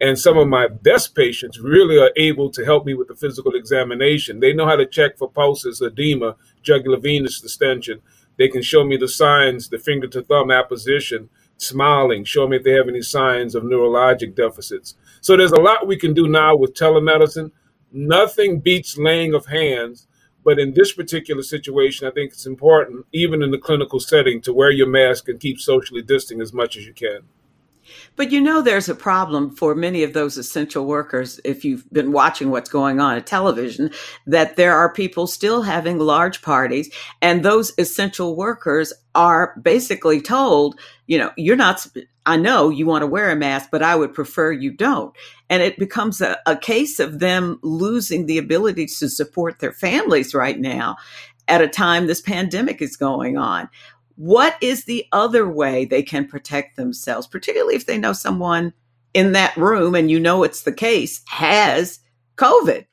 And 0.00 0.18
some 0.18 0.36
of 0.36 0.48
my 0.48 0.66
best 0.66 1.14
patients 1.14 1.58
really 1.58 1.98
are 1.98 2.12
able 2.16 2.50
to 2.50 2.64
help 2.64 2.84
me 2.84 2.94
with 2.94 3.08
the 3.08 3.14
physical 3.14 3.54
examination. 3.54 4.40
They 4.40 4.52
know 4.52 4.66
how 4.66 4.76
to 4.76 4.86
check 4.86 5.16
for 5.16 5.30
pulses, 5.30 5.80
edema, 5.80 6.36
jugular 6.62 6.98
venous 6.98 7.40
distension. 7.40 8.02
They 8.36 8.48
can 8.48 8.62
show 8.62 8.84
me 8.84 8.96
the 8.96 9.08
signs, 9.08 9.68
the 9.68 9.78
finger 9.78 10.08
to 10.08 10.22
thumb 10.22 10.50
apposition, 10.50 11.30
smiling, 11.56 12.24
show 12.24 12.48
me 12.48 12.56
if 12.56 12.64
they 12.64 12.72
have 12.72 12.88
any 12.88 13.02
signs 13.02 13.54
of 13.54 13.62
neurologic 13.62 14.34
deficits. 14.34 14.94
So 15.20 15.36
there's 15.36 15.52
a 15.52 15.60
lot 15.60 15.86
we 15.86 15.96
can 15.96 16.12
do 16.12 16.28
now 16.28 16.56
with 16.56 16.74
telemedicine. 16.74 17.52
Nothing 17.92 18.60
beats 18.60 18.98
laying 18.98 19.34
of 19.34 19.46
hands 19.46 20.08
but 20.44 20.58
in 20.58 20.74
this 20.74 20.92
particular 20.92 21.42
situation, 21.42 22.06
I 22.06 22.10
think 22.10 22.32
it's 22.32 22.46
important, 22.46 23.06
even 23.12 23.42
in 23.42 23.50
the 23.50 23.58
clinical 23.58 23.98
setting, 23.98 24.40
to 24.42 24.52
wear 24.52 24.70
your 24.70 24.86
mask 24.86 25.28
and 25.28 25.40
keep 25.40 25.58
socially 25.58 26.02
distancing 26.02 26.42
as 26.42 26.52
much 26.52 26.76
as 26.76 26.86
you 26.86 26.92
can. 26.92 27.20
But 28.16 28.32
you 28.32 28.40
know, 28.40 28.62
there's 28.62 28.88
a 28.88 28.94
problem 28.94 29.54
for 29.54 29.74
many 29.74 30.02
of 30.02 30.12
those 30.12 30.36
essential 30.36 30.86
workers, 30.86 31.40
if 31.44 31.64
you've 31.64 31.90
been 31.92 32.12
watching 32.12 32.50
what's 32.50 32.70
going 32.70 33.00
on 33.00 33.16
at 33.16 33.26
television, 33.26 33.90
that 34.26 34.56
there 34.56 34.76
are 34.76 34.92
people 34.92 35.26
still 35.26 35.62
having 35.62 35.98
large 35.98 36.42
parties, 36.42 36.92
and 37.20 37.42
those 37.42 37.72
essential 37.78 38.36
workers 38.36 38.92
are 39.14 39.54
basically 39.60 40.20
told, 40.20 40.78
you 41.06 41.18
know, 41.18 41.30
you're 41.36 41.56
not, 41.56 41.86
I 42.26 42.36
know 42.36 42.70
you 42.70 42.86
want 42.86 43.02
to 43.02 43.06
wear 43.06 43.30
a 43.30 43.36
mask, 43.36 43.70
but 43.70 43.82
I 43.82 43.94
would 43.94 44.14
prefer 44.14 44.50
you 44.52 44.72
don't. 44.72 45.14
And 45.50 45.62
it 45.62 45.78
becomes 45.78 46.20
a, 46.20 46.38
a 46.46 46.56
case 46.56 46.98
of 46.98 47.18
them 47.18 47.60
losing 47.62 48.26
the 48.26 48.38
ability 48.38 48.86
to 48.86 49.08
support 49.08 49.58
their 49.58 49.72
families 49.72 50.34
right 50.34 50.58
now 50.58 50.96
at 51.46 51.60
a 51.60 51.68
time 51.68 52.06
this 52.06 52.20
pandemic 52.20 52.80
is 52.80 52.96
going 52.96 53.36
on. 53.36 53.68
What 54.16 54.56
is 54.60 54.84
the 54.84 55.06
other 55.12 55.48
way 55.48 55.84
they 55.84 56.02
can 56.02 56.26
protect 56.26 56.76
themselves, 56.76 57.26
particularly 57.26 57.74
if 57.74 57.86
they 57.86 57.98
know 57.98 58.12
someone 58.12 58.72
in 59.12 59.32
that 59.32 59.56
room 59.56 59.94
and 59.94 60.10
you 60.10 60.20
know 60.20 60.42
it's 60.42 60.62
the 60.62 60.72
case 60.72 61.22
has 61.28 62.00
COVID? 62.36 62.86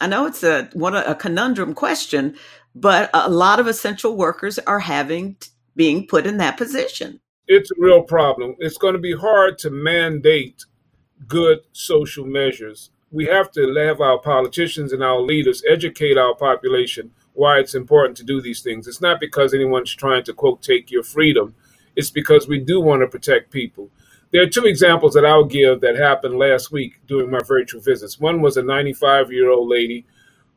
I 0.00 0.06
know 0.06 0.26
it's 0.26 0.42
a 0.42 0.68
what 0.72 0.94
a, 0.94 1.10
a 1.10 1.14
conundrum 1.14 1.74
question, 1.74 2.36
but 2.74 3.10
a 3.14 3.28
lot 3.28 3.60
of 3.60 3.66
essential 3.66 4.16
workers 4.16 4.58
are 4.60 4.80
having 4.80 5.36
being 5.76 6.06
put 6.06 6.26
in 6.26 6.38
that 6.38 6.56
position. 6.56 7.20
It's 7.46 7.70
a 7.70 7.74
real 7.78 8.02
problem. 8.02 8.56
It's 8.58 8.78
going 8.78 8.92
to 8.92 9.00
be 9.00 9.14
hard 9.14 9.58
to 9.58 9.70
mandate 9.70 10.64
good 11.26 11.60
social 11.72 12.26
measures. 12.26 12.90
We 13.10 13.26
have 13.26 13.50
to 13.52 13.74
have 13.74 14.00
our 14.00 14.18
politicians 14.18 14.92
and 14.92 15.02
our 15.02 15.20
leaders 15.20 15.62
educate 15.68 16.18
our 16.18 16.34
population 16.34 17.12
why 17.38 17.58
it's 17.58 17.74
important 17.74 18.16
to 18.16 18.24
do 18.24 18.40
these 18.40 18.62
things. 18.62 18.88
It's 18.88 19.00
not 19.00 19.20
because 19.20 19.54
anyone's 19.54 19.94
trying 19.94 20.24
to, 20.24 20.34
quote, 20.34 20.60
take 20.60 20.90
your 20.90 21.04
freedom. 21.04 21.54
It's 21.94 22.10
because 22.10 22.48
we 22.48 22.58
do 22.58 22.80
want 22.80 23.02
to 23.02 23.06
protect 23.06 23.52
people. 23.52 23.90
There 24.32 24.42
are 24.42 24.48
two 24.48 24.66
examples 24.66 25.14
that 25.14 25.24
I'll 25.24 25.44
give 25.44 25.80
that 25.80 25.96
happened 25.96 26.36
last 26.36 26.72
week 26.72 27.00
during 27.06 27.30
my 27.30 27.38
virtual 27.46 27.80
visits. 27.80 28.18
One 28.18 28.42
was 28.42 28.56
a 28.56 28.62
95 28.62 29.32
year 29.32 29.50
old 29.50 29.68
lady 29.68 30.04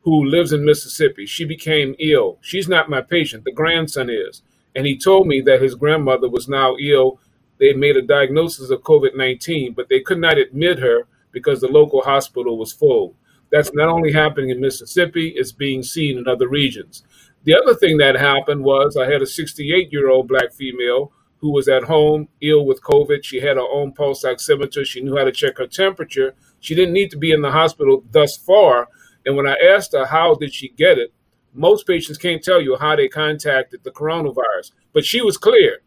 who 0.02 0.24
lives 0.24 0.52
in 0.52 0.64
Mississippi. 0.64 1.24
She 1.24 1.44
became 1.44 1.94
ill. 2.00 2.38
She's 2.40 2.68
not 2.68 2.90
my 2.90 3.00
patient, 3.00 3.44
the 3.44 3.52
grandson 3.52 4.10
is. 4.10 4.42
And 4.74 4.84
he 4.84 4.98
told 4.98 5.28
me 5.28 5.40
that 5.42 5.62
his 5.62 5.76
grandmother 5.76 6.28
was 6.28 6.48
now 6.48 6.76
ill. 6.80 7.20
They 7.58 7.72
made 7.74 7.96
a 7.96 8.02
diagnosis 8.02 8.70
of 8.70 8.82
COVID 8.82 9.16
19, 9.16 9.74
but 9.74 9.88
they 9.88 10.00
could 10.00 10.18
not 10.18 10.36
admit 10.36 10.80
her 10.80 11.06
because 11.30 11.60
the 11.60 11.68
local 11.68 12.02
hospital 12.02 12.58
was 12.58 12.72
full. 12.72 13.14
That's 13.52 13.74
not 13.74 13.90
only 13.90 14.12
happening 14.12 14.50
in 14.50 14.60
Mississippi, 14.60 15.34
it's 15.36 15.52
being 15.52 15.82
seen 15.82 16.16
in 16.16 16.26
other 16.26 16.48
regions. 16.48 17.04
The 17.44 17.54
other 17.54 17.74
thing 17.74 17.98
that 17.98 18.16
happened 18.16 18.64
was 18.64 18.96
I 18.96 19.10
had 19.10 19.20
a 19.20 19.26
68 19.26 19.92
year 19.92 20.08
old 20.08 20.26
black 20.26 20.52
female 20.52 21.12
who 21.38 21.52
was 21.52 21.68
at 21.68 21.84
home 21.84 22.28
ill 22.40 22.64
with 22.64 22.82
COVID. 22.82 23.22
She 23.22 23.40
had 23.40 23.56
her 23.56 23.68
own 23.70 23.92
pulse 23.92 24.24
oximeter. 24.24 24.86
She 24.86 25.02
knew 25.02 25.16
how 25.16 25.24
to 25.24 25.32
check 25.32 25.58
her 25.58 25.66
temperature. 25.66 26.34
She 26.60 26.74
didn't 26.74 26.94
need 26.94 27.10
to 27.10 27.18
be 27.18 27.32
in 27.32 27.42
the 27.42 27.50
hospital 27.50 28.04
thus 28.10 28.36
far. 28.36 28.88
And 29.26 29.36
when 29.36 29.46
I 29.46 29.56
asked 29.56 29.92
her 29.92 30.06
how 30.06 30.34
did 30.34 30.54
she 30.54 30.68
get 30.70 30.98
it, 30.98 31.12
most 31.52 31.86
patients 31.86 32.16
can't 32.16 32.42
tell 32.42 32.62
you 32.62 32.76
how 32.80 32.96
they 32.96 33.08
contacted 33.08 33.84
the 33.84 33.90
coronavirus. 33.90 34.70
But 34.94 35.04
she 35.04 35.20
was 35.20 35.36
clear. 35.36 35.80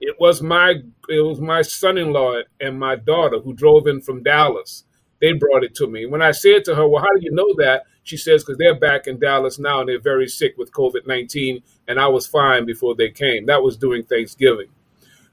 It 0.00 0.16
was 0.18 0.42
my 0.42 0.76
it 1.08 1.20
was 1.20 1.40
my 1.40 1.62
son-in-law 1.62 2.40
and 2.60 2.80
my 2.80 2.96
daughter 2.96 3.38
who 3.38 3.52
drove 3.52 3.86
in 3.86 4.00
from 4.00 4.24
Dallas 4.24 4.84
they 5.22 5.32
brought 5.32 5.62
it 5.64 5.74
to 5.76 5.86
me. 5.86 6.04
When 6.04 6.20
I 6.20 6.32
said 6.32 6.64
to 6.66 6.74
her, 6.74 6.86
Well, 6.86 7.02
how 7.02 7.12
do 7.14 7.20
you 7.22 7.30
know 7.30 7.54
that? 7.58 7.84
She 8.02 8.16
says, 8.18 8.42
Because 8.44 8.58
they're 8.58 8.78
back 8.78 9.06
in 9.06 9.18
Dallas 9.18 9.58
now 9.58 9.80
and 9.80 9.88
they're 9.88 10.00
very 10.00 10.28
sick 10.28 10.54
with 10.58 10.72
COVID 10.72 11.06
19, 11.06 11.62
and 11.88 11.98
I 11.98 12.08
was 12.08 12.26
fine 12.26 12.66
before 12.66 12.94
they 12.94 13.08
came. 13.10 13.46
That 13.46 13.62
was 13.62 13.78
during 13.78 14.02
Thanksgiving. 14.02 14.66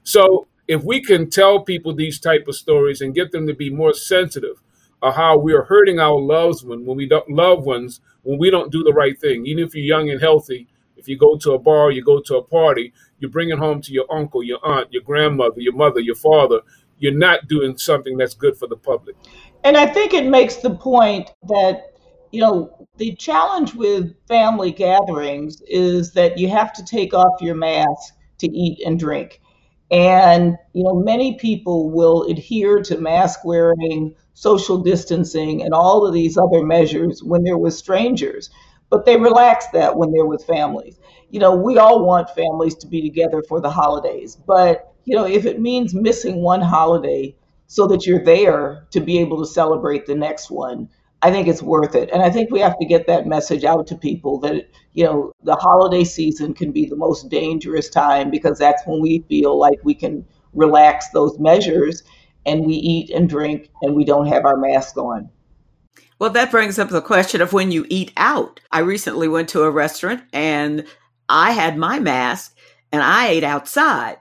So 0.04 0.46
if 0.68 0.84
we 0.84 1.02
can 1.02 1.28
tell 1.28 1.64
people 1.64 1.92
these 1.92 2.20
type 2.20 2.46
of 2.46 2.54
stories 2.54 3.00
and 3.00 3.14
get 3.14 3.32
them 3.32 3.48
to 3.48 3.54
be 3.54 3.68
more 3.68 3.92
sensitive 3.92 4.62
of 5.02 5.16
how 5.16 5.36
we 5.36 5.52
are 5.52 5.64
hurting 5.64 5.98
our 5.98 6.18
loved 6.20 6.64
ones 6.64 6.86
when 6.86 6.96
we 6.96 7.08
don't 7.08 7.28
loved 7.28 7.64
ones 7.64 8.00
when 8.22 8.38
we 8.38 8.50
don't 8.50 8.70
do 8.70 8.84
the 8.84 8.92
right 8.92 9.18
thing, 9.18 9.46
even 9.46 9.64
if 9.64 9.74
you're 9.74 9.84
young 9.84 10.08
and 10.10 10.20
healthy, 10.20 10.68
if 10.96 11.08
you 11.08 11.18
go 11.18 11.36
to 11.38 11.52
a 11.52 11.58
bar, 11.58 11.90
you 11.90 12.04
go 12.04 12.20
to 12.20 12.36
a 12.36 12.42
party, 12.42 12.92
you 13.18 13.28
bring 13.28 13.48
it 13.48 13.58
home 13.58 13.80
to 13.82 13.92
your 13.92 14.04
uncle, 14.12 14.42
your 14.42 14.58
aunt, 14.62 14.92
your 14.92 15.02
grandmother, 15.02 15.60
your 15.60 15.72
mother, 15.72 15.98
your 16.00 16.14
father, 16.14 16.60
you're 16.98 17.12
not 17.12 17.48
doing 17.48 17.76
something 17.76 18.16
that's 18.18 18.34
good 18.34 18.56
for 18.56 18.68
the 18.68 18.76
public. 18.76 19.16
And 19.64 19.76
I 19.76 19.86
think 19.86 20.14
it 20.14 20.26
makes 20.26 20.56
the 20.56 20.70
point 20.74 21.30
that, 21.48 21.92
you 22.32 22.40
know, 22.40 22.88
the 22.96 23.14
challenge 23.16 23.74
with 23.74 24.14
family 24.26 24.72
gatherings 24.72 25.62
is 25.66 26.12
that 26.12 26.38
you 26.38 26.48
have 26.48 26.72
to 26.74 26.84
take 26.84 27.12
off 27.14 27.40
your 27.40 27.54
mask 27.54 28.14
to 28.38 28.50
eat 28.50 28.80
and 28.86 28.98
drink. 28.98 29.40
And, 29.90 30.56
you 30.72 30.84
know, 30.84 30.94
many 30.94 31.36
people 31.38 31.90
will 31.90 32.22
adhere 32.24 32.80
to 32.82 32.98
mask 32.98 33.44
wearing, 33.44 34.14
social 34.34 34.78
distancing, 34.78 35.62
and 35.62 35.74
all 35.74 36.06
of 36.06 36.14
these 36.14 36.38
other 36.38 36.62
measures 36.62 37.22
when 37.22 37.42
they're 37.42 37.58
with 37.58 37.74
strangers, 37.74 38.50
but 38.88 39.04
they 39.04 39.16
relax 39.16 39.66
that 39.72 39.96
when 39.96 40.12
they're 40.12 40.24
with 40.24 40.44
families. 40.44 40.98
You 41.30 41.40
know, 41.40 41.54
we 41.56 41.78
all 41.78 42.06
want 42.06 42.30
families 42.30 42.76
to 42.76 42.86
be 42.86 43.02
together 43.02 43.42
for 43.48 43.60
the 43.60 43.70
holidays, 43.70 44.36
but, 44.36 44.94
you 45.04 45.16
know, 45.16 45.26
if 45.26 45.44
it 45.44 45.60
means 45.60 45.92
missing 45.92 46.42
one 46.42 46.62
holiday, 46.62 47.34
so 47.70 47.86
that 47.86 48.04
you're 48.04 48.24
there 48.24 48.84
to 48.90 48.98
be 48.98 49.20
able 49.20 49.38
to 49.38 49.46
celebrate 49.46 50.04
the 50.04 50.14
next 50.14 50.50
one. 50.50 50.88
I 51.22 51.30
think 51.30 51.46
it's 51.46 51.62
worth 51.62 51.94
it. 51.94 52.10
And 52.12 52.20
I 52.20 52.28
think 52.28 52.50
we 52.50 52.58
have 52.58 52.76
to 52.80 52.84
get 52.84 53.06
that 53.06 53.28
message 53.28 53.62
out 53.62 53.86
to 53.86 53.96
people 53.96 54.40
that, 54.40 54.68
you 54.94 55.04
know, 55.04 55.30
the 55.44 55.54
holiday 55.54 56.02
season 56.02 56.52
can 56.52 56.72
be 56.72 56.84
the 56.84 56.96
most 56.96 57.28
dangerous 57.28 57.88
time 57.88 58.28
because 58.28 58.58
that's 58.58 58.84
when 58.86 59.00
we 59.00 59.24
feel 59.28 59.56
like 59.56 59.78
we 59.84 59.94
can 59.94 60.26
relax 60.52 61.10
those 61.10 61.38
measures 61.38 62.02
and 62.44 62.66
we 62.66 62.74
eat 62.74 63.08
and 63.10 63.28
drink 63.28 63.70
and 63.82 63.94
we 63.94 64.04
don't 64.04 64.26
have 64.26 64.44
our 64.44 64.56
mask 64.56 64.96
on. 64.96 65.30
Well, 66.18 66.30
that 66.30 66.50
brings 66.50 66.76
up 66.76 66.88
the 66.88 67.00
question 67.00 67.40
of 67.40 67.52
when 67.52 67.70
you 67.70 67.86
eat 67.88 68.12
out. 68.16 68.58
I 68.72 68.80
recently 68.80 69.28
went 69.28 69.48
to 69.50 69.62
a 69.62 69.70
restaurant 69.70 70.24
and 70.32 70.84
I 71.28 71.52
had 71.52 71.78
my 71.78 72.00
mask 72.00 72.56
and 72.90 73.00
I 73.00 73.28
ate 73.28 73.44
outside. 73.44 74.16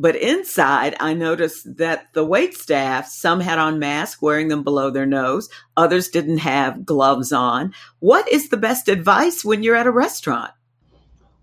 But 0.00 0.14
inside, 0.14 0.94
I 1.00 1.12
noticed 1.12 1.76
that 1.78 2.12
the 2.12 2.24
wait 2.24 2.54
staff, 2.54 3.08
some 3.08 3.40
had 3.40 3.58
on 3.58 3.80
masks, 3.80 4.22
wearing 4.22 4.46
them 4.46 4.62
below 4.62 4.90
their 4.90 5.06
nose. 5.06 5.48
Others 5.76 6.10
didn't 6.10 6.38
have 6.38 6.86
gloves 6.86 7.32
on. 7.32 7.74
What 7.98 8.28
is 8.28 8.48
the 8.48 8.56
best 8.56 8.88
advice 8.88 9.44
when 9.44 9.64
you're 9.64 9.74
at 9.74 9.88
a 9.88 9.90
restaurant? 9.90 10.52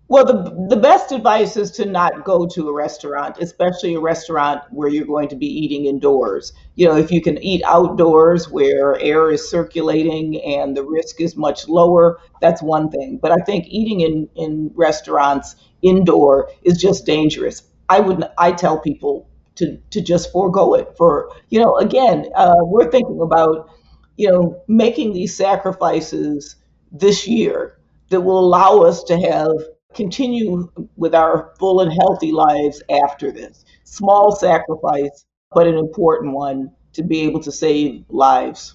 Well, 0.08 0.24
the, 0.24 0.66
the 0.68 0.80
best 0.80 1.12
advice 1.12 1.56
is 1.58 1.70
to 1.72 1.84
not 1.84 2.24
go 2.24 2.46
to 2.46 2.68
a 2.68 2.72
restaurant, 2.72 3.36
especially 3.40 3.94
a 3.94 4.00
restaurant 4.00 4.62
where 4.70 4.88
you're 4.88 5.04
going 5.04 5.28
to 5.28 5.36
be 5.36 5.46
eating 5.46 5.84
indoors. 5.84 6.52
You 6.76 6.88
know, 6.88 6.96
if 6.96 7.10
you 7.10 7.20
can 7.20 7.36
eat 7.42 7.60
outdoors 7.64 8.48
where 8.48 8.98
air 9.00 9.30
is 9.30 9.50
circulating 9.50 10.40
and 10.42 10.74
the 10.76 10.84
risk 10.84 11.20
is 11.20 11.36
much 11.36 11.68
lower, 11.68 12.20
that's 12.40 12.62
one 12.62 12.88
thing. 12.88 13.18
But 13.20 13.32
I 13.32 13.44
think 13.44 13.66
eating 13.68 14.00
in, 14.00 14.28
in 14.34 14.70
restaurants 14.74 15.56
indoor 15.82 16.48
is 16.62 16.80
just 16.80 17.04
dangerous. 17.04 17.62
I 17.88 18.00
would 18.00 18.24
I 18.38 18.52
tell 18.52 18.78
people 18.78 19.28
to 19.56 19.78
to 19.90 20.00
just 20.00 20.32
forego 20.32 20.74
it 20.74 20.94
for 20.96 21.30
you 21.50 21.60
know 21.60 21.76
again 21.76 22.26
uh, 22.34 22.54
we're 22.60 22.90
thinking 22.90 23.20
about 23.20 23.70
you 24.16 24.30
know 24.30 24.62
making 24.68 25.12
these 25.12 25.34
sacrifices 25.34 26.56
this 26.92 27.26
year 27.26 27.78
that 28.10 28.20
will 28.20 28.38
allow 28.38 28.80
us 28.80 29.02
to 29.04 29.18
have 29.18 29.50
continue 29.94 30.70
with 30.96 31.14
our 31.14 31.54
full 31.58 31.80
and 31.80 31.92
healthy 31.92 32.30
lives 32.30 32.82
after 33.02 33.32
this. 33.32 33.64
Small 33.84 34.30
sacrifice 34.36 35.24
but 35.52 35.66
an 35.66 35.78
important 35.78 36.34
one 36.34 36.70
to 36.92 37.02
be 37.02 37.20
able 37.20 37.40
to 37.40 37.52
save 37.52 38.04
lives. 38.08 38.74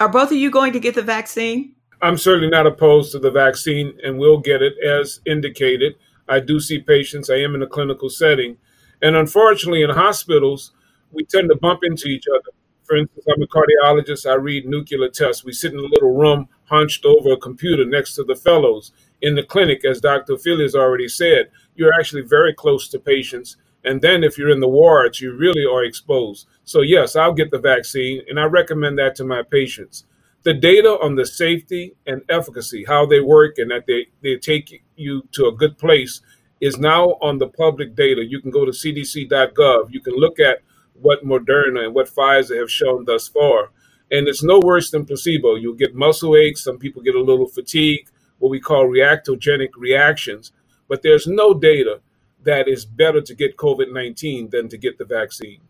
Are 0.00 0.08
both 0.08 0.30
of 0.30 0.38
you 0.38 0.50
going 0.50 0.72
to 0.72 0.80
get 0.80 0.94
the 0.94 1.02
vaccine? 1.02 1.74
I'm 2.00 2.16
certainly 2.16 2.48
not 2.48 2.66
opposed 2.66 3.12
to 3.12 3.18
the 3.18 3.30
vaccine 3.30 3.98
and 4.02 4.18
we'll 4.18 4.40
get 4.40 4.62
it 4.62 4.74
as 4.84 5.20
indicated 5.26 5.94
I 6.28 6.40
do 6.40 6.60
see 6.60 6.78
patients. 6.78 7.30
I 7.30 7.36
am 7.36 7.54
in 7.54 7.62
a 7.62 7.66
clinical 7.66 8.08
setting. 8.08 8.56
And 9.00 9.16
unfortunately, 9.16 9.82
in 9.82 9.90
hospitals, 9.90 10.72
we 11.10 11.24
tend 11.24 11.50
to 11.50 11.56
bump 11.56 11.80
into 11.82 12.08
each 12.08 12.24
other. 12.28 12.50
For 12.84 12.96
instance, 12.96 13.26
I'm 13.28 13.42
a 13.42 13.46
cardiologist. 13.46 14.30
I 14.30 14.34
read 14.34 14.66
nuclear 14.66 15.08
tests. 15.08 15.44
We 15.44 15.52
sit 15.52 15.72
in 15.72 15.78
a 15.78 15.82
little 15.82 16.14
room 16.14 16.48
hunched 16.64 17.04
over 17.04 17.32
a 17.32 17.36
computer 17.36 17.84
next 17.84 18.14
to 18.14 18.24
the 18.24 18.34
fellows. 18.34 18.92
In 19.20 19.34
the 19.34 19.42
clinic, 19.42 19.84
as 19.84 20.00
Dr. 20.00 20.34
Ofili 20.34 20.62
has 20.62 20.74
already 20.74 21.08
said, 21.08 21.50
you're 21.74 21.94
actually 21.94 22.22
very 22.22 22.54
close 22.54 22.88
to 22.88 22.98
patients. 22.98 23.56
And 23.84 24.00
then 24.00 24.24
if 24.24 24.38
you're 24.38 24.50
in 24.50 24.60
the 24.60 24.68
wards, 24.68 25.20
you 25.20 25.36
really 25.36 25.64
are 25.64 25.84
exposed. 25.84 26.46
So, 26.64 26.80
yes, 26.80 27.16
I'll 27.16 27.32
get 27.32 27.50
the 27.50 27.58
vaccine, 27.58 28.22
and 28.28 28.38
I 28.38 28.44
recommend 28.44 28.98
that 28.98 29.14
to 29.16 29.24
my 29.24 29.42
patients 29.42 30.04
the 30.42 30.54
data 30.54 30.98
on 31.02 31.14
the 31.14 31.26
safety 31.26 31.94
and 32.06 32.22
efficacy, 32.28 32.84
how 32.86 33.06
they 33.06 33.20
work, 33.20 33.58
and 33.58 33.70
that 33.70 33.86
they, 33.86 34.06
they 34.22 34.36
take 34.36 34.82
you 34.96 35.28
to 35.32 35.46
a 35.46 35.52
good 35.52 35.78
place 35.78 36.20
is 36.60 36.78
now 36.78 37.10
on 37.20 37.38
the 37.38 37.48
public 37.48 37.94
data. 37.94 38.24
You 38.24 38.40
can 38.40 38.50
go 38.50 38.64
to 38.64 38.70
cdc.gov. 38.70 39.92
You 39.92 40.00
can 40.00 40.14
look 40.14 40.38
at 40.40 40.58
what 40.94 41.24
Moderna 41.24 41.84
and 41.84 41.94
what 41.94 42.08
Pfizer 42.08 42.58
have 42.58 42.70
shown 42.70 43.04
thus 43.04 43.28
far. 43.28 43.70
And 44.10 44.28
it's 44.28 44.42
no 44.42 44.60
worse 44.60 44.90
than 44.90 45.06
placebo. 45.06 45.56
You'll 45.56 45.74
get 45.74 45.94
muscle 45.94 46.36
aches. 46.36 46.62
Some 46.62 46.78
people 46.78 47.02
get 47.02 47.14
a 47.14 47.22
little 47.22 47.48
fatigue, 47.48 48.08
what 48.38 48.50
we 48.50 48.60
call 48.60 48.86
reactogenic 48.86 49.70
reactions. 49.76 50.52
But 50.88 51.02
there's 51.02 51.26
no 51.26 51.54
data 51.54 52.00
that 52.44 52.68
is 52.68 52.84
better 52.84 53.20
to 53.20 53.34
get 53.34 53.56
COVID 53.56 53.92
19 53.92 54.50
than 54.50 54.68
to 54.68 54.76
get 54.76 54.98
the 54.98 55.04
vaccine. 55.04 55.60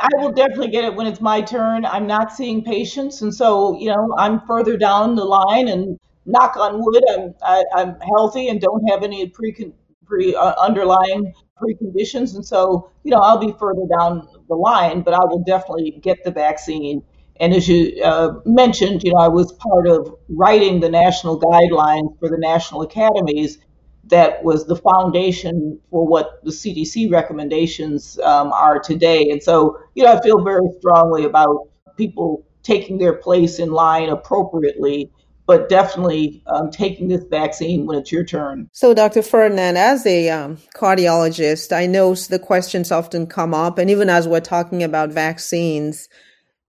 I 0.00 0.08
will 0.16 0.32
definitely 0.32 0.68
get 0.68 0.84
it 0.84 0.94
when 0.94 1.06
it's 1.06 1.20
my 1.20 1.40
turn. 1.40 1.84
I'm 1.84 2.06
not 2.06 2.32
seeing 2.32 2.64
patients, 2.64 3.22
and 3.22 3.34
so 3.34 3.78
you 3.78 3.88
know 3.88 4.14
I'm 4.18 4.40
further 4.46 4.76
down 4.76 5.14
the 5.14 5.24
line. 5.24 5.68
And 5.68 5.98
knock 6.26 6.56
on 6.56 6.84
wood, 6.84 7.02
I'm 7.10 7.34
I, 7.42 7.58
am 7.58 7.64
i 7.76 7.82
am 7.82 8.00
healthy 8.00 8.48
and 8.48 8.60
don't 8.60 8.86
have 8.88 9.02
any 9.02 9.26
pre 9.28 9.72
pre 10.04 10.34
uh, 10.34 10.54
underlying 10.60 11.32
preconditions, 11.60 12.34
and 12.34 12.44
so 12.44 12.90
you 13.04 13.10
know 13.10 13.18
I'll 13.18 13.38
be 13.38 13.52
further 13.58 13.86
down 13.98 14.28
the 14.48 14.54
line, 14.54 15.02
but 15.02 15.14
I 15.14 15.24
will 15.24 15.42
definitely 15.44 15.98
get 16.02 16.24
the 16.24 16.30
vaccine. 16.30 17.02
And 17.40 17.54
as 17.54 17.66
you 17.66 18.02
uh, 18.04 18.34
mentioned, 18.44 19.02
you 19.02 19.12
know 19.12 19.20
I 19.20 19.28
was 19.28 19.52
part 19.52 19.86
of 19.86 20.14
writing 20.28 20.80
the 20.80 20.90
national 20.90 21.40
guidelines 21.40 22.18
for 22.18 22.28
the 22.28 22.38
national 22.38 22.82
academies 22.82 23.58
that 24.04 24.42
was 24.44 24.66
the 24.66 24.76
foundation 24.76 25.78
for 25.90 26.06
what 26.06 26.44
the 26.44 26.50
CDC 26.50 27.10
recommendations 27.10 28.18
um, 28.20 28.52
are 28.52 28.78
today. 28.78 29.30
And 29.30 29.42
so, 29.42 29.78
you 29.94 30.04
know, 30.04 30.16
I 30.16 30.20
feel 30.22 30.42
very 30.42 30.66
strongly 30.78 31.24
about 31.24 31.68
people 31.96 32.44
taking 32.62 32.98
their 32.98 33.14
place 33.14 33.58
in 33.58 33.70
line 33.70 34.08
appropriately 34.08 35.10
but 35.46 35.68
definitely 35.68 36.42
um, 36.46 36.70
taking 36.70 37.08
this 37.08 37.24
vaccine 37.24 37.86
when 37.86 37.98
it's 37.98 38.12
your 38.12 38.24
turn. 38.24 38.68
So, 38.72 38.94
Dr. 38.94 39.22
Ferdinand, 39.22 39.76
as 39.76 40.06
a 40.06 40.30
um, 40.30 40.58
cardiologist, 40.76 41.76
I 41.76 41.86
know 41.86 42.14
the 42.14 42.38
questions 42.38 42.92
often 42.92 43.26
come 43.26 43.52
up, 43.52 43.78
and 43.78 43.90
even 43.90 44.08
as 44.08 44.28
we're 44.28 44.40
talking 44.40 44.82
about 44.82 45.10
vaccines, 45.10 46.08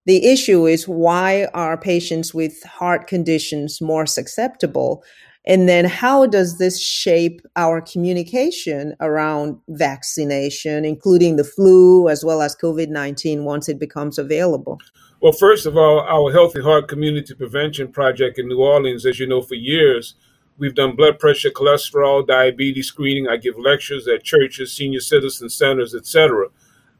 the 0.06 0.26
issue 0.26 0.66
is 0.66 0.88
why 0.88 1.46
are 1.54 1.78
patients 1.78 2.34
with 2.34 2.62
heart 2.64 3.06
conditions 3.06 3.80
more 3.80 4.06
susceptible? 4.06 5.02
And 5.46 5.68
then 5.68 5.84
how 5.84 6.26
does 6.26 6.56
this 6.56 6.80
shape 6.80 7.42
our 7.56 7.82
communication 7.82 8.94
around 9.00 9.58
vaccination, 9.68 10.84
including 10.86 11.36
the 11.36 11.44
flu 11.44 12.08
as 12.08 12.24
well 12.24 12.40
as 12.40 12.56
COVID 12.56 12.88
19 12.88 13.44
once 13.44 13.68
it 13.68 13.78
becomes 13.78 14.18
available? 14.18 14.80
Well, 15.20 15.32
first 15.32 15.66
of 15.66 15.76
all, 15.76 16.00
our 16.00 16.32
Healthy 16.32 16.62
Heart 16.62 16.88
Community 16.88 17.34
Prevention 17.34 17.88
Project 17.92 18.38
in 18.38 18.48
New 18.48 18.60
Orleans, 18.60 19.06
as 19.06 19.18
you 19.18 19.26
know, 19.26 19.42
for 19.42 19.54
years, 19.54 20.14
we've 20.58 20.74
done 20.74 20.96
blood 20.96 21.18
pressure, 21.18 21.50
cholesterol, 21.50 22.26
diabetes 22.26 22.88
screening. 22.88 23.28
I 23.28 23.36
give 23.36 23.58
lectures 23.58 24.08
at 24.08 24.22
churches, 24.22 24.72
senior 24.72 25.00
citizen 25.00 25.50
centers, 25.50 25.94
etc. 25.94 26.46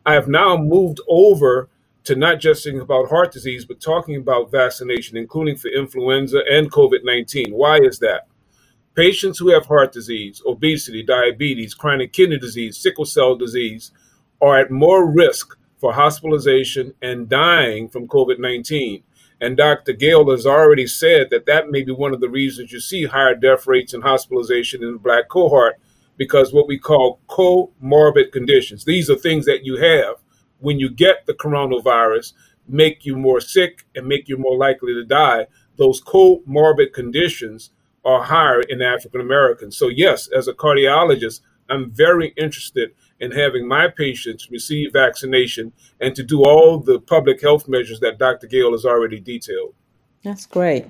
I 0.05 0.15
have 0.15 0.29
now 0.29 0.57
moved 0.57 1.01
over 1.09 1.71
to 2.05 2.15
not 2.15 2.41
just 2.41 2.65
thinking 2.65 2.83
about 2.83 3.09
heart 3.09 3.33
disease, 3.33 3.65
but 3.65 3.81
talking 3.81 4.17
about 4.17 4.51
vaccination, 4.51 5.17
including 5.17 5.57
for 5.57 5.69
influenza 5.69 6.43
and 6.51 6.71
COVID 6.71 7.05
19. 7.05 7.53
Why 7.53 7.79
is 7.79 7.99
that? 8.01 8.27
Patients 8.95 9.39
who 9.41 9.49
have 9.51 9.67
heart 9.67 9.93
disease, 9.93 10.41
obesity, 10.47 11.03
diabetes, 11.03 11.75
chronic 11.75 12.13
kidney 12.13 12.39
disease, 12.39 12.77
sickle 12.77 13.05
cell 13.05 13.35
disease 13.35 13.91
are 14.41 14.59
at 14.59 14.71
more 14.71 15.11
risk 15.11 15.57
for 15.79 15.93
hospitalization 15.93 16.95
and 17.03 17.29
dying 17.29 17.89
from 17.89 18.07
COVID 18.07 18.39
19. 18.39 19.03
And 19.41 19.57
Dr. 19.57 19.93
Gayle 19.93 20.31
has 20.31 20.47
already 20.47 20.87
said 20.87 21.29
that 21.31 21.47
that 21.47 21.71
may 21.71 21.83
be 21.83 21.93
one 21.93 22.15
of 22.15 22.21
the 22.21 22.29
reasons 22.29 22.73
you 22.73 22.81
see 22.81 23.05
higher 23.07 23.35
death 23.35 23.67
rates 23.67 23.93
and 23.93 24.03
hospitalization 24.03 24.85
in 24.85 24.93
the 24.93 24.99
black 24.99 25.29
cohort 25.29 25.75
because 26.17 26.53
what 26.53 26.69
we 26.69 26.79
call 26.79 27.21
comorbid 27.29 28.31
conditions. 28.31 28.85
These 28.85 29.11
are 29.11 29.17
things 29.17 29.45
that 29.47 29.65
you 29.65 29.77
have 29.77 30.17
when 30.61 30.79
you 30.79 30.89
get 30.89 31.27
the 31.27 31.35
coronavirus, 31.35 32.33
make 32.69 33.05
you 33.05 33.17
more 33.17 33.41
sick 33.41 33.85
and 33.95 34.07
make 34.07 34.29
you 34.29 34.39
more 34.39 34.57
likely 34.57 34.95
to 34.95 35.05
die. 35.05 35.49
Those 35.77 36.01
comorbid 36.01 36.93
conditions 36.93 37.71
are 38.05 38.23
higher 38.23 38.61
in 38.61 38.83
African 38.83 39.21
Americans. 39.21 39.77
So, 39.77 39.89
yes, 39.89 40.29
as 40.29 40.49
a 40.49 40.53
cardiologist, 40.53 41.41
I'm 41.71 41.91
very 41.91 42.35
interested 42.37 42.91
in 43.21 43.31
having 43.31 43.67
my 43.67 43.89
patients 43.89 44.51
receive 44.51 44.93
vaccination 44.93 45.73
and 46.01 46.15
to 46.15 46.23
do 46.23 46.43
all 46.43 46.79
the 46.79 47.01
public 47.01 47.41
health 47.41 47.69
measures 47.69 48.01
that 48.01 48.19
Dr. 48.19 48.47
Gayle 48.47 48.73
has 48.73 48.85
already 48.85 49.21
detailed. 49.21 49.75
That's 50.23 50.47
great. 50.47 50.87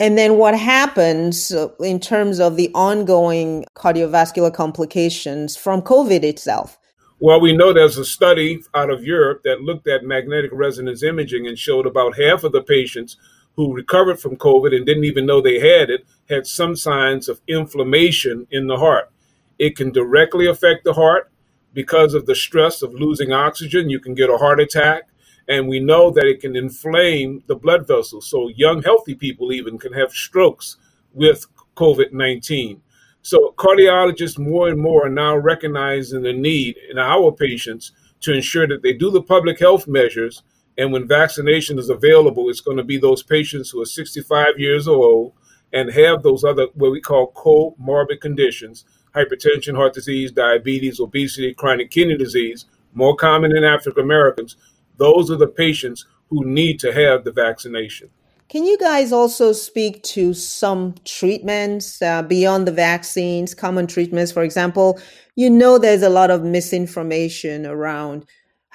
And 0.00 0.16
then 0.16 0.36
what 0.36 0.56
happens 0.56 1.52
uh, 1.52 1.68
in 1.80 1.98
terms 1.98 2.38
of 2.38 2.56
the 2.56 2.70
ongoing 2.74 3.64
cardiovascular 3.74 4.52
complications 4.54 5.56
from 5.56 5.82
COVID 5.82 6.22
itself? 6.22 6.78
Well, 7.20 7.40
we 7.40 7.56
know 7.56 7.72
there's 7.72 7.98
a 7.98 8.04
study 8.04 8.60
out 8.74 8.90
of 8.90 9.02
Europe 9.02 9.42
that 9.42 9.62
looked 9.62 9.88
at 9.88 10.04
magnetic 10.04 10.50
resonance 10.52 11.02
imaging 11.02 11.48
and 11.48 11.58
showed 11.58 11.84
about 11.84 12.16
half 12.16 12.44
of 12.44 12.52
the 12.52 12.62
patients 12.62 13.16
who 13.58 13.74
recovered 13.74 14.20
from 14.20 14.36
COVID 14.36 14.72
and 14.72 14.86
didn't 14.86 15.02
even 15.02 15.26
know 15.26 15.40
they 15.40 15.58
had 15.58 15.90
it 15.90 16.06
had 16.28 16.46
some 16.46 16.76
signs 16.76 17.28
of 17.28 17.40
inflammation 17.48 18.46
in 18.52 18.68
the 18.68 18.76
heart. 18.76 19.10
It 19.58 19.74
can 19.74 19.90
directly 19.90 20.46
affect 20.46 20.84
the 20.84 20.92
heart 20.92 21.32
because 21.72 22.14
of 22.14 22.24
the 22.26 22.36
stress 22.36 22.82
of 22.82 22.94
losing 22.94 23.32
oxygen. 23.32 23.90
You 23.90 23.98
can 23.98 24.14
get 24.14 24.30
a 24.30 24.36
heart 24.36 24.60
attack. 24.60 25.08
And 25.48 25.66
we 25.66 25.80
know 25.80 26.12
that 26.12 26.26
it 26.26 26.40
can 26.40 26.54
inflame 26.54 27.42
the 27.48 27.56
blood 27.56 27.88
vessels. 27.88 28.30
So, 28.30 28.46
young, 28.46 28.80
healthy 28.80 29.16
people 29.16 29.52
even 29.52 29.76
can 29.76 29.92
have 29.92 30.12
strokes 30.12 30.76
with 31.12 31.44
COVID 31.74 32.12
19. 32.12 32.80
So, 33.22 33.54
cardiologists 33.58 34.38
more 34.38 34.68
and 34.68 34.78
more 34.78 35.06
are 35.06 35.10
now 35.10 35.36
recognizing 35.36 36.22
the 36.22 36.32
need 36.32 36.76
in 36.88 36.96
our 36.96 37.32
patients 37.32 37.90
to 38.20 38.32
ensure 38.32 38.68
that 38.68 38.82
they 38.82 38.92
do 38.92 39.10
the 39.10 39.22
public 39.22 39.58
health 39.58 39.88
measures 39.88 40.44
and 40.78 40.92
when 40.92 41.08
vaccination 41.08 41.76
is 41.78 41.90
available, 41.90 42.48
it's 42.48 42.60
going 42.60 42.76
to 42.76 42.84
be 42.84 42.98
those 42.98 43.24
patients 43.24 43.70
who 43.70 43.82
are 43.82 43.86
65 43.86 44.58
years 44.58 44.86
old 44.86 45.32
and 45.72 45.90
have 45.90 46.22
those 46.22 46.44
other, 46.44 46.68
what 46.74 46.92
we 46.92 47.00
call 47.00 47.32
comorbid 47.32 48.20
conditions 48.20 48.84
hypertension, 49.16 49.74
heart 49.74 49.94
disease, 49.94 50.30
diabetes, 50.30 51.00
obesity, 51.00 51.52
chronic 51.54 51.90
kidney 51.90 52.16
disease, 52.16 52.66
more 52.92 53.16
common 53.16 53.56
in 53.56 53.64
African 53.64 54.04
Americans. 54.04 54.54
Those 54.98 55.30
are 55.30 55.36
the 55.36 55.48
patients 55.48 56.04
who 56.28 56.44
need 56.44 56.78
to 56.80 56.92
have 56.92 57.24
the 57.24 57.32
vaccination. 57.32 58.10
Can 58.48 58.64
you 58.64 58.78
guys 58.78 59.10
also 59.10 59.52
speak 59.52 60.02
to 60.04 60.34
some 60.34 60.94
treatments 61.04 62.00
uh, 62.00 62.22
beyond 62.22 62.68
the 62.68 62.72
vaccines, 62.72 63.54
common 63.54 63.86
treatments? 63.86 64.30
For 64.30 64.42
example, 64.42 65.00
you 65.34 65.50
know 65.50 65.78
there's 65.78 66.02
a 66.02 66.10
lot 66.10 66.30
of 66.30 66.44
misinformation 66.44 67.66
around 67.66 68.24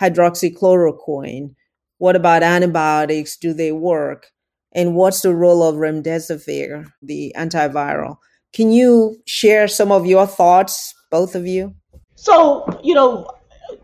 hydroxychloroquine 0.01 1.55
what 2.03 2.17
about 2.17 2.43
antibiotics? 2.43 3.37
Do 3.37 3.53
they 3.53 3.71
work? 3.71 4.27
And 4.73 4.93
what's 4.93 5.21
the 5.21 5.33
role 5.33 5.63
of 5.63 5.75
remdesivir, 5.75 6.91
the 7.01 7.33
antiviral? 7.37 8.17
Can 8.51 8.73
you 8.73 9.15
share 9.25 9.69
some 9.69 9.89
of 9.89 10.05
your 10.05 10.27
thoughts, 10.27 10.93
both 11.09 11.33
of 11.33 11.47
you? 11.47 11.75
So, 12.15 12.65
you 12.83 12.93
know, 12.93 13.31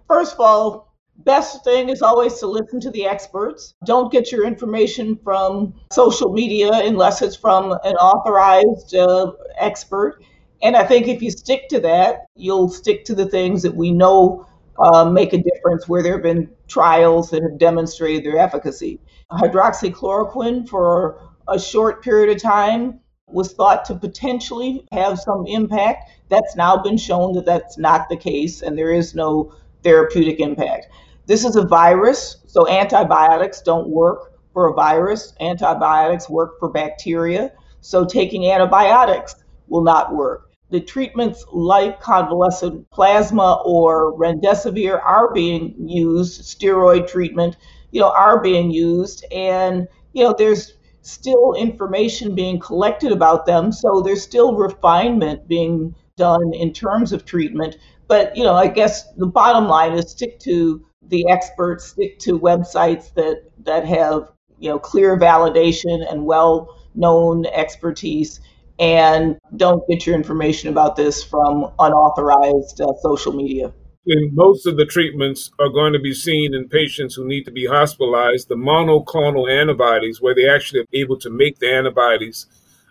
first 0.05 0.33
of 0.33 0.41
all, 0.41 0.93
best 1.19 1.63
thing 1.63 1.87
is 1.87 2.01
always 2.01 2.37
to 2.39 2.47
listen 2.47 2.81
to 2.81 2.91
the 2.91 3.05
experts. 3.05 3.73
Don't 3.85 4.11
get 4.11 4.33
your 4.33 4.45
information 4.45 5.17
from 5.23 5.73
social 5.89 6.33
media 6.33 6.71
unless 6.73 7.21
it's 7.21 7.37
from 7.37 7.71
an 7.85 7.95
authorized 7.95 8.95
uh, 8.95 9.31
expert. 9.57 10.21
And 10.61 10.75
I 10.75 10.83
think 10.83 11.07
if 11.07 11.21
you 11.21 11.31
stick 11.31 11.69
to 11.69 11.79
that, 11.79 12.25
you'll 12.35 12.67
stick 12.67 13.05
to 13.05 13.15
the 13.15 13.27
things 13.27 13.61
that 13.61 13.75
we 13.75 13.91
know 13.91 14.45
uh, 14.79 15.09
make 15.09 15.33
a 15.33 15.37
difference 15.37 15.87
where 15.87 16.01
there 16.01 16.13
have 16.13 16.23
been 16.23 16.49
trials 16.67 17.29
that 17.29 17.43
have 17.43 17.57
demonstrated 17.57 18.23
their 18.23 18.37
efficacy. 18.37 18.99
Hydroxychloroquine, 19.31 20.67
for 20.67 21.19
a 21.47 21.59
short 21.59 22.03
period 22.03 22.35
of 22.35 22.41
time, 22.41 22.99
was 23.27 23.53
thought 23.53 23.85
to 23.85 23.95
potentially 23.95 24.87
have 24.91 25.19
some 25.19 25.45
impact. 25.47 26.11
That's 26.29 26.55
now 26.55 26.77
been 26.77 26.97
shown 26.97 27.33
that 27.33 27.45
that's 27.45 27.77
not 27.77 28.09
the 28.09 28.17
case, 28.17 28.61
and 28.61 28.77
there 28.77 28.91
is 28.91 29.13
no 29.13 29.53
therapeutic 29.83 30.39
impact. 30.39 30.87
This 31.25 31.45
is 31.45 31.55
a 31.55 31.65
virus, 31.65 32.37
so 32.47 32.67
antibiotics 32.67 33.61
don't 33.61 33.87
work 33.87 34.39
for 34.53 34.67
a 34.67 34.73
virus. 34.73 35.33
Antibiotics 35.39 36.29
work 36.29 36.57
for 36.59 36.69
bacteria, 36.69 37.51
so 37.81 38.05
taking 38.05 38.49
antibiotics 38.49 39.35
will 39.67 39.83
not 39.83 40.15
work 40.15 40.48
the 40.69 40.79
treatments 40.79 41.43
like 41.51 41.99
convalescent 41.99 42.89
plasma 42.91 43.61
or 43.65 44.13
remdesivir 44.17 45.01
are 45.03 45.33
being 45.33 45.75
used, 45.87 46.41
steroid 46.41 47.07
treatment, 47.07 47.57
you 47.91 47.99
know, 47.99 48.11
are 48.11 48.39
being 48.39 48.69
used. 48.69 49.25
And, 49.31 49.87
you 50.13 50.23
know, 50.23 50.35
there's 50.37 50.73
still 51.01 51.53
information 51.55 52.35
being 52.35 52.59
collected 52.59 53.11
about 53.11 53.45
them. 53.45 53.71
So 53.71 54.01
there's 54.01 54.21
still 54.21 54.55
refinement 54.55 55.47
being 55.47 55.95
done 56.17 56.53
in 56.53 56.71
terms 56.71 57.13
of 57.13 57.25
treatment. 57.25 57.77
But, 58.07 58.35
you 58.35 58.43
know, 58.43 58.53
I 58.53 58.67
guess 58.67 59.11
the 59.13 59.27
bottom 59.27 59.67
line 59.67 59.93
is 59.93 60.11
stick 60.11 60.39
to 60.41 60.85
the 61.07 61.27
experts, 61.29 61.85
stick 61.85 62.19
to 62.19 62.39
websites 62.39 63.13
that, 63.15 63.43
that 63.63 63.85
have, 63.85 64.31
you 64.59 64.69
know, 64.69 64.77
clear 64.77 65.17
validation 65.17 66.09
and 66.11 66.25
well 66.25 66.75
known 66.93 67.45
expertise 67.47 68.41
and 68.79 69.37
don't 69.57 69.87
get 69.89 70.05
your 70.07 70.15
information 70.15 70.69
about 70.69 70.95
this 70.95 71.23
from 71.23 71.71
unauthorized 71.79 72.81
uh, 72.81 72.87
social 73.01 73.33
media. 73.33 73.73
And 74.05 74.33
most 74.33 74.65
of 74.65 74.77
the 74.77 74.85
treatments 74.85 75.51
are 75.59 75.69
going 75.69 75.93
to 75.93 75.99
be 75.99 76.13
seen 76.13 76.53
in 76.55 76.69
patients 76.69 77.15
who 77.15 77.27
need 77.27 77.43
to 77.43 77.51
be 77.51 77.67
hospitalized. 77.67 78.47
The 78.47 78.55
monoclonal 78.55 79.51
antibodies, 79.51 80.21
where 80.21 80.33
they 80.33 80.49
actually 80.49 80.81
are 80.81 80.85
able 80.93 81.19
to 81.19 81.29
make 81.29 81.59
the 81.59 81.71
antibodies 81.71 82.47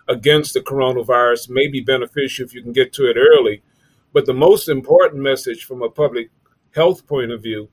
against 0.07 0.53
the 0.53 0.61
coronavirus, 0.61 1.49
may 1.49 1.67
be 1.67 1.81
beneficial 1.81 2.45
if 2.45 2.53
you 2.53 2.61
can 2.61 2.73
get 2.73 2.93
to 2.93 3.09
it 3.09 3.17
early. 3.17 3.61
But 4.13 4.25
the 4.25 4.33
most 4.33 4.69
important 4.69 5.21
message 5.21 5.65
from 5.65 5.81
a 5.81 5.89
public 5.89 6.29
health 6.75 7.07
point 7.07 7.31
of 7.31 7.41
view 7.43 7.69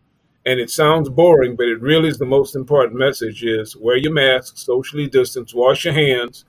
And 0.46 0.60
it 0.60 0.70
sounds 0.70 1.08
boring, 1.08 1.56
but 1.56 1.66
it 1.66 1.80
really 1.80 2.08
is 2.08 2.18
the 2.18 2.24
most 2.24 2.54
important 2.54 2.96
message 2.96 3.42
is 3.42 3.76
wear 3.76 3.96
your 3.96 4.12
mask, 4.12 4.56
socially 4.58 5.08
distance, 5.08 5.52
wash 5.52 5.84
your 5.84 5.94
hands. 5.94 6.44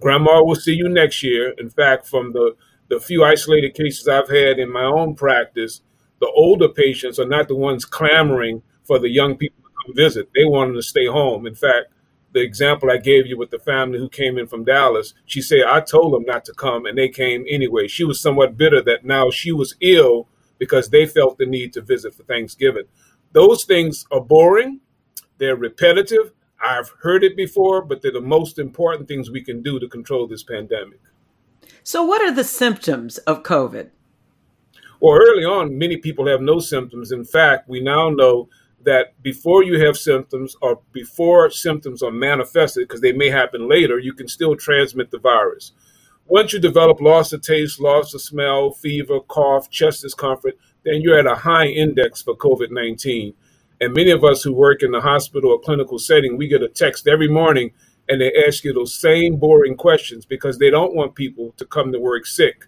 Grandma 0.00 0.42
will 0.42 0.54
see 0.54 0.74
you 0.74 0.88
next 0.88 1.22
year. 1.22 1.54
In 1.58 1.70
fact, 1.70 2.06
from 2.06 2.32
the, 2.32 2.54
the 2.88 3.00
few 3.00 3.24
isolated 3.24 3.74
cases 3.74 4.08
I've 4.08 4.28
had 4.28 4.58
in 4.58 4.70
my 4.70 4.84
own 4.84 5.14
practice, 5.14 5.80
the 6.20 6.30
older 6.34 6.68
patients 6.68 7.18
are 7.18 7.28
not 7.28 7.48
the 7.48 7.56
ones 7.56 7.84
clamoring 7.84 8.62
for 8.84 8.98
the 8.98 9.08
young 9.08 9.36
people 9.36 9.62
to 9.62 9.68
come 9.84 9.96
visit. 9.96 10.28
They 10.34 10.44
want 10.44 10.68
them 10.68 10.76
to 10.76 10.82
stay 10.82 11.06
home. 11.06 11.46
In 11.46 11.54
fact, 11.54 11.92
the 12.32 12.42
example 12.42 12.90
I 12.90 12.98
gave 12.98 13.26
you 13.26 13.38
with 13.38 13.50
the 13.50 13.58
family 13.58 13.98
who 13.98 14.08
came 14.08 14.36
in 14.36 14.46
from 14.46 14.64
Dallas, 14.64 15.14
she 15.24 15.40
said, 15.40 15.62
I 15.66 15.80
told 15.80 16.12
them 16.12 16.24
not 16.24 16.44
to 16.46 16.52
come 16.52 16.84
and 16.84 16.96
they 16.98 17.08
came 17.08 17.44
anyway. 17.48 17.88
She 17.88 18.04
was 18.04 18.20
somewhat 18.20 18.58
bitter 18.58 18.82
that 18.82 19.04
now 19.04 19.30
she 19.30 19.52
was 19.52 19.74
ill 19.80 20.28
because 20.58 20.90
they 20.90 21.06
felt 21.06 21.38
the 21.38 21.46
need 21.46 21.72
to 21.74 21.80
visit 21.80 22.14
for 22.14 22.24
Thanksgiving. 22.24 22.84
Those 23.32 23.64
things 23.64 24.06
are 24.10 24.20
boring, 24.20 24.80
they're 25.38 25.56
repetitive. 25.56 26.32
I've 26.60 26.90
heard 27.02 27.22
it 27.22 27.36
before, 27.36 27.82
but 27.82 28.02
they're 28.02 28.12
the 28.12 28.20
most 28.20 28.58
important 28.58 29.08
things 29.08 29.30
we 29.30 29.42
can 29.42 29.62
do 29.62 29.78
to 29.78 29.88
control 29.88 30.26
this 30.26 30.42
pandemic. 30.42 31.00
So, 31.82 32.02
what 32.02 32.22
are 32.22 32.32
the 32.32 32.44
symptoms 32.44 33.18
of 33.18 33.42
COVID? 33.42 33.90
Well, 35.00 35.16
early 35.16 35.44
on, 35.44 35.76
many 35.76 35.98
people 35.98 36.26
have 36.26 36.40
no 36.40 36.58
symptoms. 36.58 37.12
In 37.12 37.24
fact, 37.24 37.68
we 37.68 37.80
now 37.80 38.08
know 38.08 38.48
that 38.82 39.20
before 39.22 39.62
you 39.62 39.84
have 39.84 39.96
symptoms 39.96 40.56
or 40.62 40.80
before 40.92 41.50
symptoms 41.50 42.02
are 42.02 42.10
manifested, 42.10 42.88
because 42.88 43.00
they 43.00 43.12
may 43.12 43.28
happen 43.28 43.68
later, 43.68 43.98
you 43.98 44.14
can 44.14 44.28
still 44.28 44.56
transmit 44.56 45.10
the 45.10 45.18
virus. 45.18 45.72
Once 46.26 46.52
you 46.52 46.58
develop 46.58 47.00
loss 47.00 47.32
of 47.32 47.42
taste, 47.42 47.80
loss 47.80 48.14
of 48.14 48.20
smell, 48.20 48.72
fever, 48.72 49.20
cough, 49.20 49.70
chest 49.70 50.02
discomfort, 50.02 50.54
then 50.84 51.00
you're 51.00 51.18
at 51.18 51.26
a 51.26 51.34
high 51.34 51.66
index 51.66 52.22
for 52.22 52.36
COVID 52.36 52.70
19. 52.70 53.34
And 53.80 53.94
many 53.94 54.10
of 54.10 54.24
us 54.24 54.42
who 54.42 54.52
work 54.52 54.82
in 54.82 54.92
the 54.92 55.00
hospital 55.00 55.50
or 55.50 55.60
clinical 55.60 55.98
setting, 55.98 56.36
we 56.36 56.48
get 56.48 56.62
a 56.62 56.68
text 56.68 57.06
every 57.06 57.28
morning 57.28 57.72
and 58.08 58.20
they 58.20 58.32
ask 58.46 58.64
you 58.64 58.72
those 58.72 58.98
same 58.98 59.36
boring 59.36 59.76
questions 59.76 60.24
because 60.24 60.58
they 60.58 60.70
don't 60.70 60.94
want 60.94 61.14
people 61.14 61.52
to 61.56 61.64
come 61.66 61.92
to 61.92 61.98
work 61.98 62.24
sick. 62.24 62.66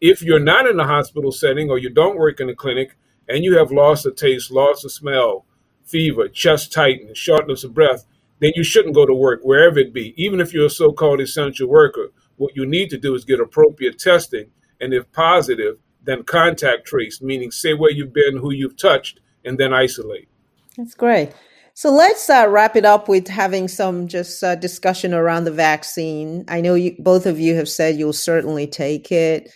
If 0.00 0.22
you're 0.22 0.38
not 0.38 0.66
in 0.66 0.78
a 0.78 0.86
hospital 0.86 1.32
setting 1.32 1.70
or 1.70 1.78
you 1.78 1.90
don't 1.90 2.16
work 2.16 2.40
in 2.40 2.48
a 2.48 2.54
clinic 2.54 2.96
and 3.28 3.44
you 3.44 3.58
have 3.58 3.72
loss 3.72 4.04
of 4.04 4.16
taste, 4.16 4.50
loss 4.50 4.84
of 4.84 4.92
smell, 4.92 5.44
fever, 5.84 6.28
chest 6.28 6.72
tightness, 6.72 7.18
shortness 7.18 7.64
of 7.64 7.74
breath, 7.74 8.06
then 8.38 8.52
you 8.54 8.64
shouldn't 8.64 8.94
go 8.94 9.06
to 9.06 9.14
work 9.14 9.40
wherever 9.42 9.78
it 9.78 9.92
be, 9.92 10.14
even 10.22 10.40
if 10.40 10.52
you're 10.52 10.66
a 10.66 10.70
so 10.70 10.92
called 10.92 11.20
essential 11.20 11.68
worker. 11.68 12.08
What 12.36 12.54
you 12.54 12.66
need 12.66 12.90
to 12.90 12.98
do 12.98 13.14
is 13.14 13.24
get 13.24 13.40
appropriate 13.40 13.98
testing, 13.98 14.50
and 14.80 14.92
if 14.92 15.10
positive, 15.12 15.78
then 16.02 16.22
contact 16.22 16.86
trace, 16.86 17.22
meaning 17.22 17.50
say 17.50 17.72
where 17.72 17.90
you've 17.90 18.12
been, 18.12 18.36
who 18.36 18.52
you've 18.52 18.76
touched, 18.76 19.20
and 19.44 19.58
then 19.58 19.72
isolate. 19.72 20.28
That's 20.76 20.94
great. 20.94 21.32
So 21.74 21.90
let's 21.90 22.28
uh, 22.30 22.46
wrap 22.48 22.74
it 22.74 22.86
up 22.86 23.08
with 23.08 23.28
having 23.28 23.68
some 23.68 24.08
just 24.08 24.42
uh, 24.42 24.54
discussion 24.54 25.12
around 25.12 25.44
the 25.44 25.50
vaccine. 25.50 26.44
I 26.48 26.60
know 26.60 26.74
you, 26.74 26.96
both 26.98 27.26
of 27.26 27.38
you 27.38 27.54
have 27.56 27.68
said 27.68 27.96
you'll 27.96 28.14
certainly 28.14 28.66
take 28.66 29.12
it. 29.12 29.52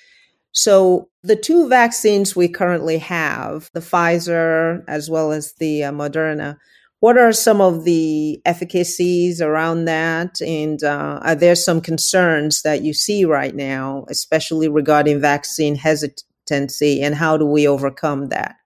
So 0.52 1.08
the 1.22 1.36
two 1.36 1.68
vaccines 1.68 2.36
we 2.36 2.48
currently 2.48 2.98
have, 2.98 3.70
the 3.72 3.80
Pfizer 3.80 4.84
as 4.86 5.08
well 5.08 5.32
as 5.32 5.54
the 5.54 5.84
uh, 5.84 5.92
Moderna, 5.92 6.56
what 6.98 7.16
are 7.16 7.32
some 7.32 7.62
of 7.62 7.84
the 7.84 8.42
efficacies 8.44 9.40
around 9.40 9.86
that? 9.86 10.42
And 10.42 10.84
uh, 10.84 11.20
are 11.22 11.34
there 11.34 11.54
some 11.54 11.80
concerns 11.80 12.60
that 12.62 12.82
you 12.82 12.92
see 12.92 13.24
right 13.24 13.54
now, 13.54 14.04
especially 14.10 14.68
regarding 14.68 15.20
vaccine 15.20 15.76
hesitancy, 15.76 17.00
and 17.00 17.14
how 17.14 17.38
do 17.38 17.46
we 17.46 17.66
overcome 17.66 18.28
that? 18.28 18.59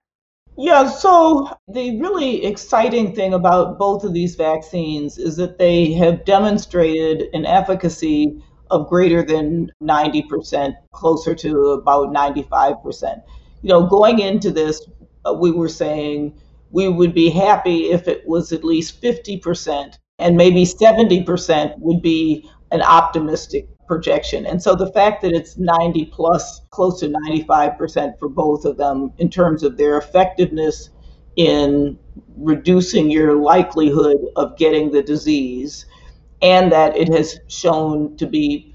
Yeah, 0.57 0.87
so 0.87 1.49
the 1.67 1.99
really 1.99 2.45
exciting 2.45 3.13
thing 3.13 3.33
about 3.33 3.77
both 3.77 4.05
of 4.05 4.13
these 4.13 4.35
vaccines 4.35 5.17
is 5.17 5.35
that 5.35 5.57
they 5.57 5.91
have 5.93 6.23
demonstrated 6.23 7.27
an 7.33 7.45
efficacy 7.45 8.41
of 8.71 8.87
greater 8.87 9.21
than 9.21 9.69
90%, 9.83 10.73
closer 10.93 11.35
to 11.35 11.71
about 11.71 12.13
95%. 12.13 13.21
You 13.63 13.69
know, 13.69 13.85
going 13.85 14.19
into 14.19 14.49
this, 14.49 14.87
uh, 15.25 15.33
we 15.33 15.51
were 15.51 15.67
saying 15.67 16.39
we 16.71 16.87
would 16.87 17.13
be 17.13 17.29
happy 17.29 17.91
if 17.91 18.07
it 18.07 18.25
was 18.25 18.53
at 18.53 18.63
least 18.63 19.01
50%, 19.01 19.97
and 20.19 20.37
maybe 20.37 20.63
70% 20.63 21.77
would 21.79 22.01
be 22.01 22.49
an 22.71 22.81
optimistic 22.81 23.67
projection. 23.87 24.45
And 24.45 24.61
so 24.61 24.75
the 24.75 24.91
fact 24.91 25.21
that 25.21 25.33
it's 25.33 25.57
90 25.57 26.05
plus, 26.05 26.61
close 26.69 26.99
to 26.99 27.09
95% 27.09 28.17
for 28.19 28.29
both 28.29 28.65
of 28.65 28.77
them 28.77 29.13
in 29.17 29.29
terms 29.29 29.63
of 29.63 29.77
their 29.77 29.97
effectiveness 29.97 30.89
in 31.35 31.97
reducing 32.37 33.09
your 33.09 33.35
likelihood 33.35 34.17
of 34.35 34.57
getting 34.57 34.91
the 34.91 35.03
disease 35.03 35.85
and 36.41 36.71
that 36.71 36.95
it 36.95 37.09
has 37.09 37.39
shown 37.47 38.15
to 38.17 38.25
be 38.25 38.73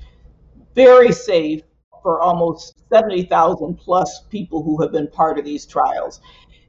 very 0.75 1.12
safe 1.12 1.62
for 2.03 2.20
almost 2.20 2.83
70,000 2.90 3.77
plus 3.77 4.23
people 4.31 4.62
who 4.62 4.81
have 4.81 4.92
been 4.92 5.09
part 5.09 5.38
of 5.38 5.44
these 5.44 5.66
trials. 5.66 6.20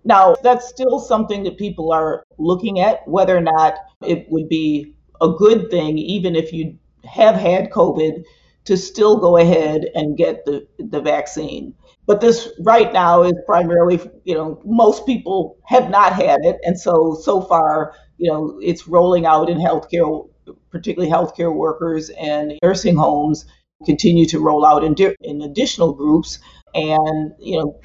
Now, 0.03 0.35
that's 0.43 0.67
still 0.67 0.99
something 0.99 1.43
that 1.43 1.57
people 1.57 1.91
are 1.91 2.23
looking 2.37 2.79
at, 2.79 3.07
whether 3.07 3.37
or 3.37 3.41
not 3.41 3.75
it 4.05 4.29
would 4.29 4.49
be 4.49 4.95
a 5.21 5.29
good 5.29 5.69
thing, 5.69 5.97
even 5.97 6.35
if 6.35 6.51
you 6.51 6.77
have 7.05 7.35
had 7.35 7.71
COVID, 7.71 8.23
to 8.65 8.77
still 8.77 9.17
go 9.17 9.37
ahead 9.37 9.85
and 9.95 10.17
get 10.17 10.45
the, 10.45 10.67
the 10.77 11.01
vaccine. 11.01 11.73
But 12.05 12.21
this 12.21 12.49
right 12.59 12.93
now 12.93 13.23
is 13.23 13.33
primarily, 13.45 13.99
you 14.23 14.35
know, 14.35 14.61
most 14.65 15.05
people 15.05 15.57
have 15.65 15.89
not 15.89 16.13
had 16.13 16.39
it. 16.43 16.57
And 16.63 16.79
so, 16.79 17.17
so 17.21 17.41
far, 17.41 17.93
you 18.17 18.29
know, 18.29 18.59
it's 18.61 18.87
rolling 18.87 19.25
out 19.25 19.49
in 19.49 19.57
healthcare 19.57 20.27
particularly 20.69 21.11
healthcare 21.11 21.53
workers 21.53 22.09
and 22.11 22.53
nursing 22.63 22.95
homes, 22.95 23.45
continue 23.85 24.25
to 24.27 24.39
roll 24.39 24.65
out 24.65 24.83
in, 24.83 24.93
di- 24.93 25.15
in 25.21 25.41
additional 25.41 25.93
groups. 25.93 26.39
And, 26.73 27.33
you 27.39 27.59
know, 27.59 27.79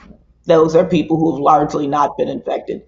those 0.45 0.75
are 0.77 0.85
people 0.85 1.17
who 1.17 1.33
have 1.33 1.41
largely 1.41 1.87
not 1.87 2.17
been 2.17 2.29
infected. 2.29 2.83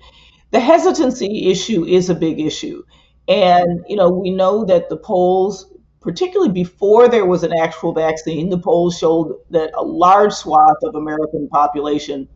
The 0.51 0.61
hesitancy 0.61 1.51
issue 1.51 1.85
is 1.85 2.09
a 2.09 2.15
big 2.15 2.41
issue. 2.41 2.83
And, 3.27 3.85
you 3.89 3.97
know, 3.97 4.11
we 4.11 4.31
know 4.31 4.65
that 4.65 4.89
the 4.89 4.97
polls, 4.97 5.71
particularly 6.01 6.53
before 6.53 7.09
there 7.09 7.27
was 7.27 7.43
an 7.43 7.53
actual 7.59 7.93
vaccine, 7.93 8.51
the 8.51 8.59
polls 8.59 8.99
showed 8.99 9.37
that 9.51 9.71
a 9.75 9.83
large 9.83 10.33
swath 10.33 10.77
of 10.83 10.95
American 10.95 11.49
population 11.49 12.29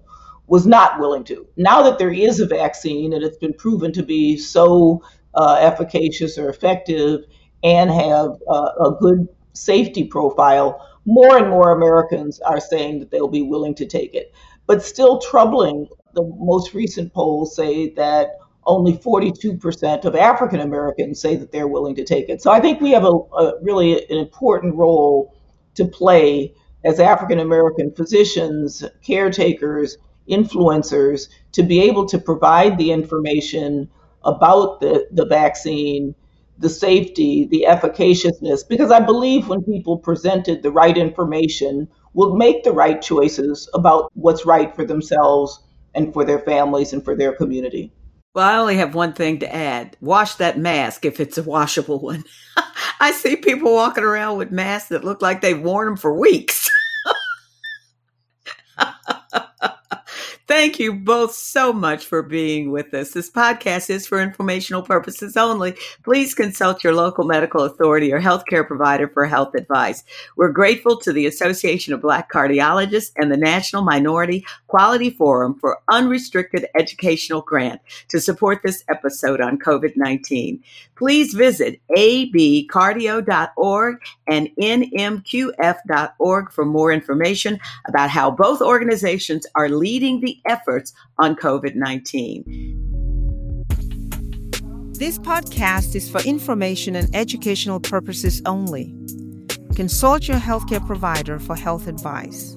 was 0.47 0.67
not 0.67 0.99
willing 0.99 1.25
to. 1.25 1.47
Now 1.57 1.83
that 1.83 1.99
there 1.99 2.13
is 2.13 2.41
a 2.41 2.47
vaccine 2.47 3.13
and 3.13 3.23
it's 3.23 3.39
been 3.39 3.55
proven 3.55 3.93
to 3.93 4.03
be 4.03 4.37
so 4.37 5.03
uh, 5.35 5.57
efficacious 5.61 6.37
or 6.37 6.51
effective 6.51 7.21
and 7.63 7.91
have 7.91 8.31
uh, 8.49 8.73
a 8.81 8.97
good 9.01 9.29
safety 9.53 10.05
profile, 10.05 10.87
more 11.05 11.37
and 11.39 11.49
more 11.49 11.73
Americans 11.73 12.41
are 12.41 12.61
saying 12.61 12.99
that 12.99 13.11
they'll 13.11 13.29
be 13.29 13.43
willing 13.43 13.75
to 13.77 13.87
take 13.87 14.15
it. 14.15 14.35
But 14.67 14.83
still 14.83 15.21
troubling, 15.21 15.89
the 16.15 16.25
most 16.39 16.75
recent 16.75 17.13
polls 17.13 17.55
say 17.57 17.91
that 17.91 18.39
only 18.65 18.93
42% 18.93 20.05
of 20.05 20.15
African 20.15 20.61
Americans 20.61 21.21
say 21.21 21.37
that 21.37 21.51
they're 21.53 21.69
willing 21.69 21.95
to 21.97 22.05
take 22.05 22.29
it. 22.29 22.43
So 22.43 22.53
I 22.53 22.61
think 22.61 22.81
we 22.81 22.93
have 22.93 23.05
a, 23.05 23.09
a 23.09 23.61
really 23.63 23.95
an 24.09 24.19
important 24.19 24.77
role 24.77 25.35
to 25.75 25.85
play 25.85 26.55
as 26.85 27.01
African 27.01 27.39
American 27.39 27.93
physicians, 27.93 28.85
caretakers, 29.03 29.97
influencers 30.29 31.29
to 31.53 31.63
be 31.63 31.81
able 31.83 32.07
to 32.07 32.19
provide 32.19 32.79
the 32.79 32.93
information 32.93 33.89
about 34.25 34.81
the, 34.81 35.09
the 35.11 35.27
vaccine, 35.27 36.15
the 36.59 36.69
safety, 36.69 37.47
the 37.51 37.67
efficaciousness, 37.69 38.63
because 38.63 38.93
I 38.93 39.01
believe 39.01 39.49
when 39.49 39.63
people 39.63 39.99
presented 39.99 40.63
the 40.63 40.71
right 40.71 40.97
information, 40.97 41.89
will 42.15 42.37
make 42.37 42.63
the 42.63 42.73
right 42.73 43.01
choices 43.01 43.69
about 43.75 44.13
what's 44.15 44.45
right 44.45 44.75
for 44.77 44.85
themselves 44.85 45.61
and 45.95 46.13
for 46.13 46.25
their 46.25 46.39
families 46.41 46.93
and 46.93 47.05
for 47.05 47.17
their 47.17 47.33
community. 47.33 47.91
Well, 48.35 48.49
I 48.49 48.57
only 48.57 48.77
have 48.77 48.95
one 48.95 49.13
thing 49.13 49.41
to 49.41 49.55
add. 49.55 49.97
Wash 50.01 50.37
that 50.37 50.59
mask 50.59 51.05
if 51.05 51.21
it's 51.21 51.37
a 51.37 51.43
washable 51.43 52.01
one. 52.01 52.25
I 53.01 53.13
see 53.13 53.37
people 53.37 53.75
walking 53.75 54.05
around 54.05 54.39
with 54.39 54.51
masks 54.51 54.89
that 54.89 55.05
look 55.05 55.21
like 55.21 55.41
they've 55.41 55.61
worn 55.61 55.87
them 55.87 55.97
for 55.97 56.15
weeks. 56.19 56.62
Thank 60.63 60.79
you 60.79 60.95
both 60.95 61.35
so 61.35 61.73
much 61.73 62.07
for 62.07 62.23
being 62.23 62.71
with 62.71 62.95
us. 62.95 63.11
This 63.11 63.29
podcast 63.29 63.91
is 63.91 64.07
for 64.07 64.21
informational 64.21 64.83
purposes 64.83 65.37
only. 65.37 65.75
Please 66.05 66.35
consult 66.35 66.85
your 66.85 66.95
local 66.95 67.25
medical 67.25 67.65
authority 67.65 68.13
or 68.13 68.21
healthcare 68.21 68.65
provider 68.65 69.09
for 69.09 69.27
health 69.27 69.57
advice. 69.57 70.05
We're 70.37 70.53
grateful 70.53 70.99
to 70.99 71.13
the 71.13 71.27
Association 71.27 71.95
of 71.95 72.01
Black 72.01 72.31
Cardiologists 72.31 73.11
and 73.17 73.33
the 73.33 73.37
National 73.37 73.83
Minority 73.83 74.47
Quality 74.69 75.11
Forum 75.11 75.59
for 75.59 75.81
unrestricted 75.91 76.69
educational 76.79 77.41
grant 77.41 77.81
to 78.11 78.21
support 78.21 78.61
this 78.63 78.85
episode 78.89 79.41
on 79.41 79.59
COVID-19. 79.59 80.61
Please 81.03 81.35
visit 81.35 81.83
abcardio.org 81.99 82.77
and 84.29 84.49
nmqf.org 84.57 86.53
for 86.53 86.65
more 86.65 86.93
information 86.93 87.59
about 87.89 88.09
how 88.09 88.31
both 88.31 88.63
organizations 88.63 89.45
are 89.57 89.69
leading 89.69 90.21
the 90.21 90.39
efforts 90.47 90.93
on 91.19 91.35
COVID 91.35 91.75
19. 91.75 92.45
This 94.93 95.19
podcast 95.19 95.97
is 95.97 96.09
for 96.09 96.21
information 96.21 96.95
and 96.95 97.13
educational 97.17 97.81
purposes 97.81 98.41
only. 98.47 98.95
Consult 99.75 100.29
your 100.29 100.37
healthcare 100.37 100.87
provider 100.87 101.41
for 101.41 101.57
health 101.57 101.89
advice. 101.89 102.57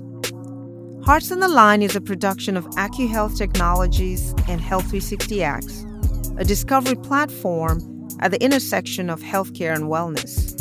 Hearts 1.03 1.31
on 1.31 1.39
the 1.39 1.47
Line 1.47 1.81
is 1.81 1.95
a 1.95 2.01
production 2.01 2.55
of 2.57 2.67
AccuHealth 2.75 3.39
Technologies 3.39 4.35
and 4.47 4.61
Health 4.61 4.91
360X, 4.91 6.39
a 6.39 6.45
discovery 6.45 6.95
platform 6.97 7.94
at 8.19 8.31
the 8.31 8.43
intersection 8.43 9.09
of 9.09 9.21
healthcare 9.21 9.75
and 9.75 9.85
wellness. 9.85 10.53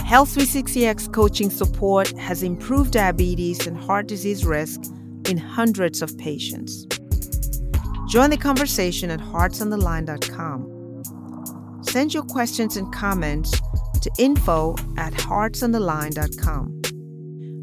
Health 0.00 0.34
360X 0.34 1.12
coaching 1.12 1.50
support 1.50 2.16
has 2.18 2.42
improved 2.42 2.92
diabetes 2.92 3.66
and 3.66 3.76
heart 3.78 4.06
disease 4.08 4.44
risk 4.44 4.80
in 5.28 5.38
hundreds 5.38 6.02
of 6.02 6.18
patients. 6.18 6.86
Join 8.08 8.30
the 8.30 8.36
conversation 8.36 9.10
at 9.10 9.20
heartsontheline.com. 9.20 10.68
Send 11.82 12.12
your 12.12 12.24
questions 12.24 12.76
and 12.76 12.92
comments 12.92 13.58
to 14.02 14.10
info 14.18 14.74
at 14.98 15.14
heartsontheline.com. 15.14 16.82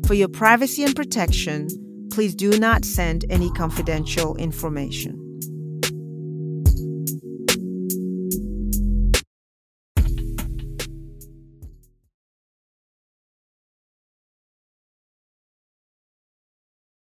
For 0.08 0.14
your 0.16 0.30
privacy 0.30 0.84
and 0.84 0.96
protection, 0.96 1.68
please 2.12 2.34
do 2.34 2.58
not 2.58 2.84
send 2.84 3.26
any 3.30 3.52
confidential 3.52 4.36
information. 4.38 5.19